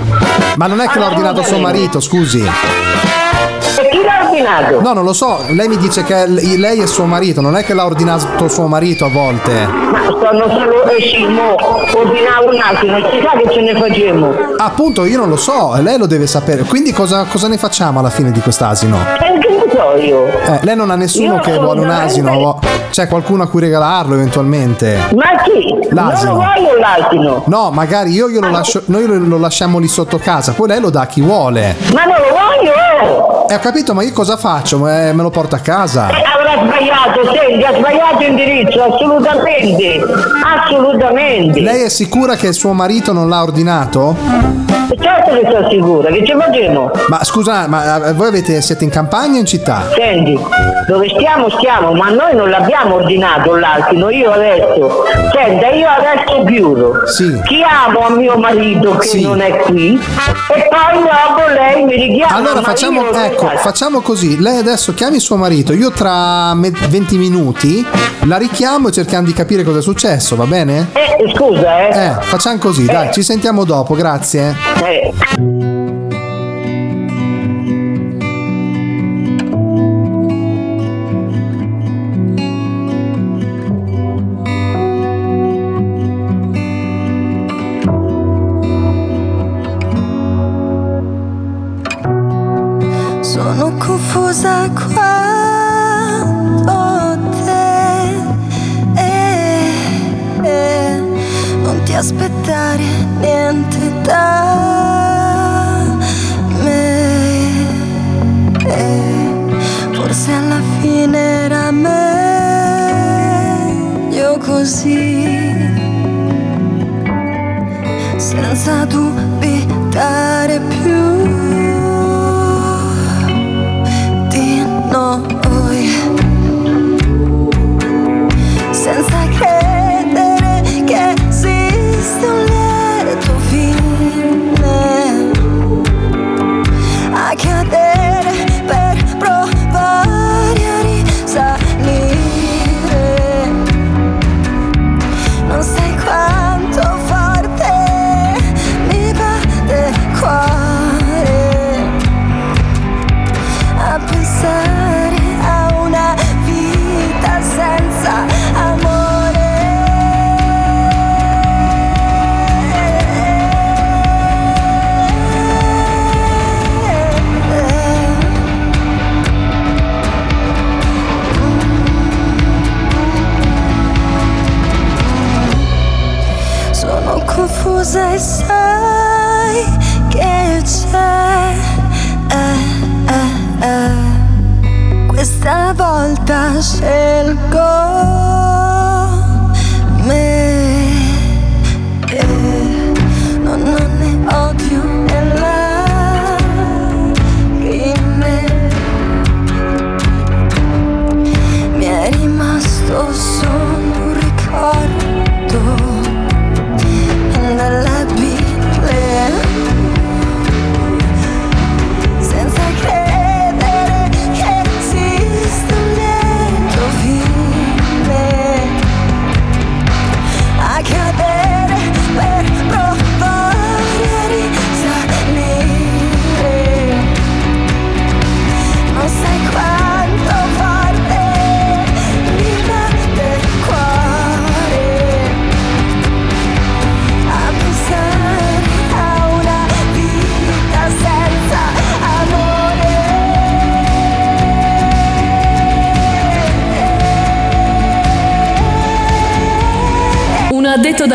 Ma 0.57 0.67
non 0.67 0.81
è 0.81 0.89
che 0.89 0.99
l'ha 0.99 1.07
ordinato 1.07 1.43
suo 1.43 1.59
marito, 1.59 2.01
scusi. 2.01 2.41
E 3.79 3.89
chi 3.91 4.03
ordinato? 4.37 4.81
No, 4.81 4.93
non 4.93 5.05
lo 5.05 5.13
so, 5.13 5.45
lei 5.49 5.69
mi 5.69 5.77
dice 5.77 6.03
che 6.05 6.27
lei 6.27 6.81
è 6.81 6.87
suo 6.87 7.05
marito, 7.05 7.41
non 7.41 7.57
è 7.57 7.65
che 7.65 7.75
l'ha 7.75 7.85
ordinato 7.85 8.49
suo 8.49 8.67
marito 8.67 9.07
a 9.07 9.09
volte. 9.09 9.67
Ma 9.67 10.01
stanno 10.19 10.49
solo 10.49 10.85
e 10.85 11.01
sì, 11.01 11.27
mo, 11.27 11.55
ordinavo 11.57 12.51
un 12.51 12.61
asino, 12.61 12.99
si 13.11 13.21
sa 13.23 13.37
che 13.37 13.51
ce 13.53 13.61
ne 13.61 13.75
facciamo. 13.79 14.35
Appunto, 14.59 15.05
io 15.05 15.19
non 15.19 15.29
lo 15.29 15.37
so, 15.37 15.75
lei 15.81 15.99
lo 15.99 16.07
deve 16.07 16.27
sapere. 16.27 16.63
Quindi 16.65 16.93
cosa, 16.93 17.25
cosa 17.25 17.49
ne 17.49 17.57
facciamo 17.57 17.99
alla 18.01 18.11
fine 18.11 18.31
di 18.31 18.41
quest'asino? 18.41 18.97
Che 19.41 19.66
ne 19.67 19.73
so 19.73 19.97
io? 19.97 20.27
Eh, 20.27 20.61
lei 20.63 20.77
non 20.77 20.91
ha 20.91 20.95
nessuno 20.97 21.35
Io 21.35 21.41
che 21.41 21.59
vuole 21.59 21.81
un 21.81 21.91
asino? 21.91 22.59
C'è 22.91 23.09
qualcuno 23.09 23.43
a 23.43 23.49
cui 23.49 23.61
regalarlo 23.61 24.15
eventualmente? 24.15 24.99
Ma 25.15 25.43
chi? 25.43 25.77
L'asino. 25.91 26.33
Non 26.33 26.45
lo 26.45 26.45
voglio 26.45 26.79
l'asino. 26.79 27.43
No, 27.47 27.71
magari 27.71 28.11
io 28.13 28.29
glielo 28.29 28.51
lascio, 28.51 28.83
noi 28.87 29.07
lo, 29.07 29.39
lasciamo 29.39 29.79
lì 29.79 29.89
sotto 29.89 30.19
casa, 30.19 30.53
poi 30.53 30.69
lei 30.69 30.81
lo 30.81 30.91
dà 30.91 31.03
a 31.03 31.07
chi 31.07 31.21
vuole. 31.21 31.77
Ma 31.93 32.05
non 32.05 32.17
lo 32.17 32.35
voglio! 32.35 33.49
Eh, 33.49 33.55
ho 33.55 33.59
capito, 33.59 33.95
ma 33.95 34.03
io 34.03 34.13
cosa 34.13 34.37
faccio? 34.37 34.89
Eh, 34.89 35.13
me 35.13 35.23
lo 35.23 35.31
porto 35.31 35.55
a 35.55 35.61
casa. 35.61 36.09
Eh, 36.09 36.23
Avrà 36.23 36.65
sbagliato, 36.65 37.33
senti, 37.33 37.65
ha 37.65 37.75
sbagliato 37.77 38.23
indirizzo, 38.23 38.83
assolutamente, 38.83 40.01
assolutamente. 40.45 41.61
Lei 41.61 41.83
è 41.83 41.89
sicura 41.89 42.35
che 42.35 42.53
suo 42.53 42.73
marito 42.73 43.13
non 43.13 43.29
l'ha 43.29 43.43
ordinato? 43.43 44.17
Certo 44.99 45.31
che 45.39 45.49
sono 45.51 45.69
sicura, 45.69 46.11
che 46.11 46.25
ci 46.25 46.33
facciamo? 46.33 46.91
Ma 47.09 47.23
scusa, 47.25 47.67
ma 47.69 48.07
eh, 48.09 48.13
voi 48.15 48.29
avete, 48.29 48.61
siete 48.61 48.85
in 48.85 48.91
campagna 48.91 49.37
o 49.37 49.41
in 49.41 49.47
città? 49.47 49.83
Senti, 49.95 50.39
dove 50.87 51.09
stiamo 51.09 51.49
stiamo, 51.51 51.93
ma 51.93 52.09
noi 52.11 52.35
non 52.35 52.49
l'abbiamo 52.49 52.95
ordinato 52.97 53.55
l'asino, 53.57 54.11
io 54.11 54.31
adesso, 54.33 55.05
senta, 55.33 55.69
io 55.69 55.89
adesso 55.89 56.45
chiudo. 56.45 57.07
Sì. 57.07 57.41
Chiamo 57.45 58.07
a 58.07 58.11
mio 58.11 58.37
marito 58.39 58.97
che 58.97 59.07
Sì. 59.09 59.23
non 59.23 59.41
è 59.41 59.57
qui 59.59 59.95
e 59.95 60.69
poi 60.69 61.03
dopo 61.03 61.49
lei 61.53 61.85
mi 61.85 61.95
richiama. 61.97 62.35
Allora 62.37 62.63
facciamo, 62.63 63.11
ecco, 63.13 63.49
facciamo 63.57 64.01
così, 64.01 64.41
lei 64.41 64.59
adesso 64.59 64.95
chiami 64.95 65.19
suo 65.21 65.37
marito, 65.37 65.73
io 65.73 65.91
tra 65.91 66.55
me- 66.55 66.73
20 66.89 67.19
minuti 67.19 67.85
la 68.25 68.37
richiamo 68.39 68.89
e 68.89 68.93
cerchiamo 68.93 69.27
di 69.27 69.33
capire 69.33 69.63
cosa 69.63 69.79
è 69.79 69.83
successo, 69.83 70.37
va 70.37 70.45
bene? 70.47 70.89
Eh, 70.93 71.33
scusa, 71.35 71.89
eh. 71.89 72.07
Eh, 72.07 72.13
facciamo 72.21 72.59
così, 72.59 72.85
dai, 72.87 73.13
ci 73.13 73.23
sentiamo 73.23 73.65
dopo, 73.65 73.95
grazie. 73.95 74.55
Eh. 74.87 76.16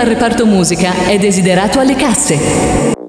Dal 0.01 0.09
reparto 0.09 0.47
musica 0.47 1.05
è 1.05 1.19
desiderato 1.19 1.79
alle 1.79 1.95
casse. 1.95 3.00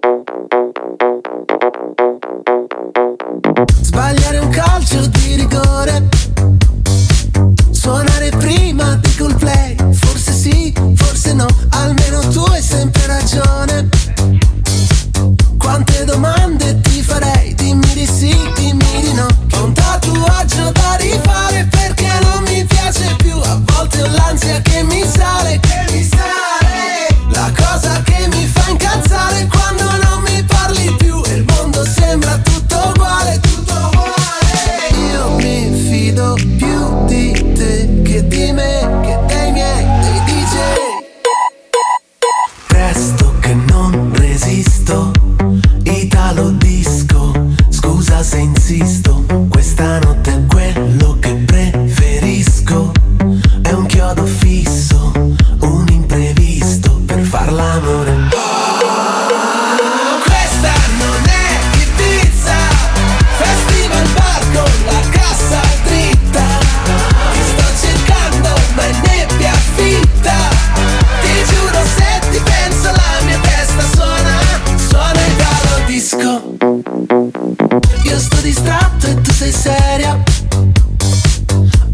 Io 78.05 78.19
sto 78.19 78.37
distratto 78.41 79.07
e 79.07 79.21
tu 79.21 79.33
sei 79.33 79.53
seria. 79.53 80.23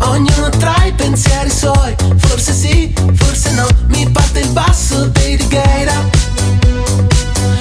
Ognuno 0.01 0.49
tra 0.59 0.85
i 0.85 0.93
pensieri 0.93 1.51
suoi. 1.51 1.95
Forse 2.17 2.53
sì, 2.53 2.95
forse 3.15 3.53
no. 3.53 3.67
Mi 3.89 4.09
parte 4.11 4.41
il 4.41 4.49
basso 4.51 5.07
dei 5.07 5.37
Righeira 5.37 5.93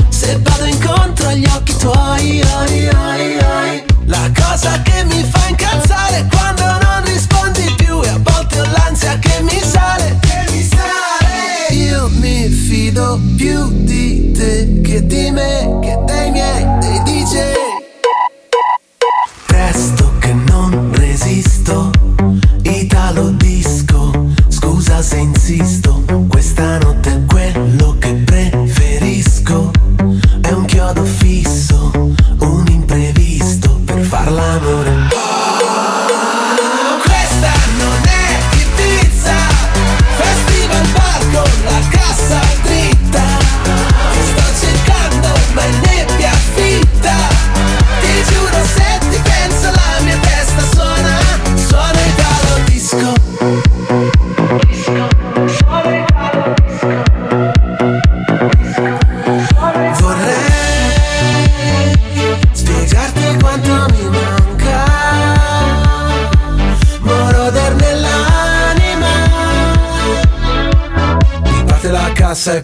Se 0.10 0.38
vado 0.42 0.66
incontro 0.66 1.28
agli 1.30 1.46
occhi 1.46 1.76
tuoi 1.78 2.42
oi, 2.42 2.88
oi, 2.88 3.38
oi. 3.38 3.84
La 4.06 4.30
cosa 4.36 4.82
che 4.82 5.04
mi 5.06 5.24
fa 5.24 5.48
incazzare 5.48 6.28
Quando 6.30 6.64
non 6.64 7.04
rispondi 7.06 7.74
più 7.78 8.02
E 8.04 8.10
a 8.10 8.20
volte 8.22 8.60
ho 8.60 8.66
l'ansia 8.66 9.18
che 9.20 9.42
mi 9.42 9.60
sale 9.64 10.18
Che 10.20 10.52
mi 10.52 10.62
sale. 10.62 11.76
Io 11.76 12.10
mi 12.10 12.48
fido 12.50 13.20
più 13.36 13.68
di 13.84 14.32
te 14.32 14.82
Che 14.84 15.06
di 15.06 15.32
me, 15.32 15.77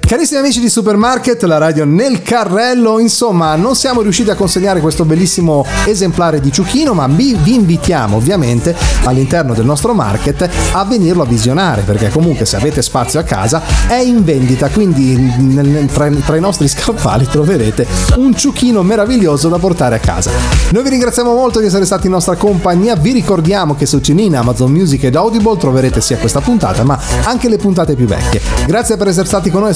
cassa 0.08 0.23
e 0.23 0.23
Carissimi 0.34 0.50
amici 0.50 0.62
di 0.62 0.70
Supermarket, 0.70 1.44
la 1.44 1.60
radio 1.60 1.86
nel 1.86 2.24
carrello, 2.24 2.98
insomma, 2.98 3.56
non 3.56 3.76
siamo 3.76 4.02
riusciti 4.02 4.32
a 4.32 4.36
consegnare 4.36 4.80
questo 4.80 5.06
bellissimo 5.06 5.64
esemplare 5.86 6.40
di 6.40 6.52
Ciuchino, 6.52 6.94
ma 6.94 7.06
vi, 7.06 7.36
vi 7.36 7.54
invitiamo 7.54 8.16
ovviamente 8.16 8.76
all'interno 9.04 9.54
del 9.54 9.66
nostro 9.66 9.94
market 9.94 10.50
a 10.72 10.84
venirlo 10.86 11.22
a 11.22 11.26
visionare, 11.26 11.84
perché 11.84 12.10
comunque 12.10 12.46
se 12.46 12.56
avete 12.56 12.82
spazio 12.82 13.20
a 13.20 13.24
casa 13.24 13.62
è 13.88 13.98
in 13.98 14.24
vendita, 14.24 14.70
quindi 14.70 15.16
nel- 15.16 15.88
tra, 15.94 16.10
tra 16.10 16.36
i 16.36 16.40
nostri 16.40 16.68
scaffali 16.70 17.28
troverete 17.28 17.86
un 18.16 18.36
Ciuchino 18.36 18.82
meraviglioso 18.82 19.50
da 19.50 19.60
portare 19.60 19.96
a 19.96 20.00
casa. 20.00 20.32
Noi 20.72 20.82
vi 20.82 20.90
ringraziamo 20.90 21.32
molto 21.32 21.60
di 21.60 21.68
essere 21.68 21.86
stati 21.86 22.08
in 22.08 22.14
nostra 22.14 22.36
compagnia, 22.36 22.96
vi 22.96 23.12
ricordiamo 23.12 23.76
che 23.76 23.86
su 23.86 24.00
Cinina, 24.00 24.40
Amazon 24.40 24.72
Music 24.72 25.04
ed 25.04 25.16
Audible 25.16 25.58
troverete 25.58 26.02
sia 26.02 26.18
questa 26.18 26.40
puntata, 26.40 26.84
ma 26.84 27.00
anche 27.26 27.50
le 27.50 27.58
puntate 27.58 27.94
più 27.94 28.08
vecchie. 28.08 28.42
Grazie 28.66 28.98
per 28.98 29.10
essere 29.10 29.28
stati 29.28 29.52
con 29.52 29.62
noi 29.62 29.70
a 29.70 29.74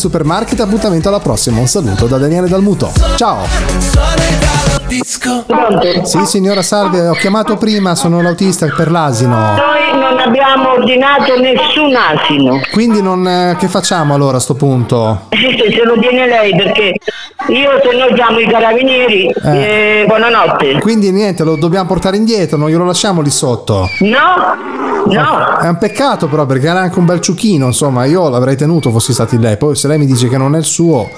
Supermarket, 0.47 0.59
appuntamento 0.61 1.09
alla 1.09 1.19
prossima, 1.19 1.59
un 1.59 1.67
saluto 1.67 2.07
da 2.07 2.17
Daniele 2.17 2.47
Dalmuto. 2.47 2.91
Ciao! 3.17 4.76
Disco 4.87 5.45
Sì 6.03 6.25
signora 6.25 6.61
salve, 6.61 7.07
ho 7.07 7.13
chiamato 7.13 7.57
prima, 7.57 7.95
sono 7.95 8.21
l'autista 8.21 8.67
per 8.75 8.89
l'asino. 8.91 9.35
Noi 9.35 9.99
non 9.99 10.19
abbiamo 10.19 10.71
ordinato 10.73 11.37
nessun 11.39 11.95
asino. 11.95 12.59
Quindi 12.71 13.01
non, 13.01 13.27
eh, 13.27 13.55
che 13.59 13.67
facciamo 13.67 14.13
allora 14.13 14.37
a 14.37 14.39
sto 14.39 14.55
punto? 14.55 15.21
Se 15.29 15.83
lo 15.83 15.99
tiene 15.99 16.27
lei 16.27 16.55
perché 16.55 16.93
io 17.49 17.69
se 17.83 17.97
no 17.97 18.13
chiamo 18.13 18.39
i 18.39 18.47
carabinieri. 18.47 19.27
Eh. 19.27 20.01
eh, 20.01 20.03
buonanotte. 20.07 20.79
Quindi 20.79 21.11
niente, 21.11 21.43
lo 21.43 21.55
dobbiamo 21.55 21.87
portare 21.87 22.17
indietro, 22.17 22.57
non 22.57 22.69
glielo 22.69 22.85
lasciamo 22.85 23.21
lì 23.21 23.29
sotto. 23.29 23.89
No, 23.99 24.55
no. 25.05 25.57
È 25.59 25.67
un 25.67 25.77
peccato 25.77 26.27
però 26.27 26.45
perché 26.45 26.67
era 26.67 26.79
anche 26.79 26.99
un 26.99 27.05
bel 27.05 27.19
ciuchino, 27.21 27.67
insomma, 27.67 28.05
io 28.05 28.29
l'avrei 28.29 28.55
tenuto 28.55 28.89
fossi 28.91 29.13
stati 29.13 29.37
lei. 29.39 29.57
Poi 29.57 29.75
se 29.75 29.87
lei 29.87 29.97
mi 29.97 30.05
dice 30.05 30.27
che 30.29 30.37
non 30.37 30.55
è 30.55 30.59
il 30.59 30.65
suo, 30.65 31.09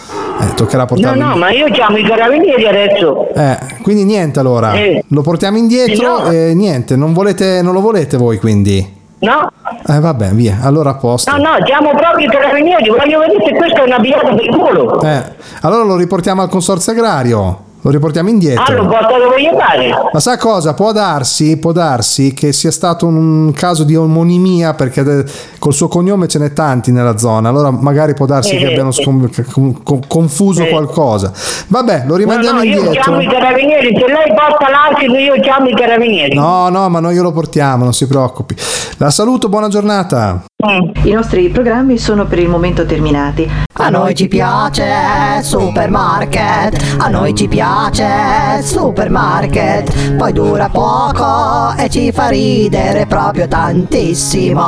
eh, 0.42 0.54
toccherà 0.56 0.84
No, 0.84 0.88
portarlo 0.88 1.24
no, 1.24 1.34
indietro. 1.34 1.40
ma 1.40 1.52
io 1.52 1.72
chiamo 1.72 1.98
i 1.98 2.04
carabinieri 2.04 2.66
adesso. 2.68 3.28
Eh, 3.34 3.59
quindi 3.82 4.04
niente 4.06 4.40
allora, 4.40 4.74
Eh. 4.74 5.04
lo 5.08 5.22
portiamo 5.22 5.58
indietro 5.58 6.24
No. 6.24 6.30
e 6.32 6.54
niente, 6.56 6.96
non, 6.96 7.14
volete, 7.14 7.62
non 7.62 7.74
lo 7.74 7.82
volete 7.82 8.18
voi 8.18 8.38
quindi? 8.38 8.98
No, 9.22 9.52
Eh 9.88 10.00
vabbè, 10.00 10.30
via, 10.30 10.60
allora 10.62 10.92
a 10.92 10.96
posto. 10.96 11.30
no, 11.32 11.38
no, 11.38 11.50
chiamo 11.66 11.90
proprio 11.92 12.26
i 12.28 12.30
carabinieri. 12.32 12.90
Voglio 12.90 13.20
vedere 13.20 13.44
se 13.46 13.54
questa 13.56 13.82
è 13.84 13.86
una 13.86 14.00
pigliata 14.00 14.34
per 14.34 14.48
culo. 14.50 15.02
Eh, 15.02 15.24
allora 15.62 15.84
lo 15.84 15.96
riportiamo 15.98 16.42
al 16.42 16.48
consorzio 16.50 16.94
agrario, 16.94 17.60
lo 17.82 17.90
riportiamo 17.92 18.30
indietro. 18.30 18.64
Ah, 18.64 18.72
lo 18.74 18.88
porta 18.88 19.18
dove 19.18 19.42
gli 19.42 19.50
pare. 19.56 19.92
Ma 20.12 20.20
sa 20.20 20.38
cosa? 20.38 20.74
Può 20.74 20.92
darsi, 20.92 21.58
può 21.58 21.72
darsi 21.72 22.34
che 22.34 22.52
sia 22.52 22.72
stato 22.72 23.06
un 23.06 23.52
caso 23.54 23.84
di 23.84 23.96
omonimia 23.96 24.74
perché 24.74 25.26
col 25.60 25.74
suo 25.74 25.88
cognome 25.88 26.28
ce 26.28 26.40
n'è 26.40 26.52
tanti 26.54 26.92
nella 26.92 27.18
zona, 27.18 27.50
allora 27.50 27.72
magari 27.72 28.14
può 28.14 28.26
darsi 28.26 28.58
che 28.58 28.66
Eh, 28.66 28.72
abbiano 28.72 28.92
sì. 28.92 29.02
scom- 29.04 29.52
con- 29.52 29.82
con- 29.84 30.02
confuso 30.08 30.64
Eh. 30.64 30.70
qualcosa. 30.70 31.32
Vabbè, 31.68 32.04
lo 32.06 32.12
No, 32.12 32.16
rimandiamo 32.16 32.58
no, 32.58 32.64
io 32.64 32.76
indietro. 32.80 33.02
chiamo 33.02 33.22
i 33.22 33.28
carabinieri. 33.28 33.88
Se 33.96 34.06
lei 34.08 34.34
porta 34.36 34.68
l'asino, 34.70 35.18
io 35.18 35.40
chiamo 35.42 35.68
i 35.70 35.74
carabinieri. 35.76 36.36
No, 36.36 36.70
no, 36.70 36.90
ma 36.90 37.00
noi 37.00 37.14
glielo 37.16 37.32
portiamo, 37.32 37.84
non 37.84 37.94
si 37.94 38.08
preoccupi. 38.08 38.56
La 38.98 39.10
saluto, 39.10 39.48
buona 39.48 39.70
giornata. 39.70 40.44
I 40.62 41.12
nostri 41.14 41.48
programmi 41.48 41.98
sono 41.98 42.26
per 42.26 42.38
il 42.38 42.50
momento 42.50 42.86
terminati. 42.86 43.50
A 43.76 43.88
noi 43.88 44.14
ci 44.14 44.28
piace 44.28 45.42
Supermarket, 45.42 46.98
a 46.98 47.08
noi 47.08 47.34
ci 47.34 47.48
piace 47.48 48.62
Supermarket, 48.62 50.16
poi 50.16 50.34
dura 50.34 50.68
poco 50.68 51.74
e 51.78 51.90
ci 51.90 52.12
fa 52.12 52.28
ridere 52.28 53.06
proprio 53.06 53.48
tantissimo. 53.48 54.60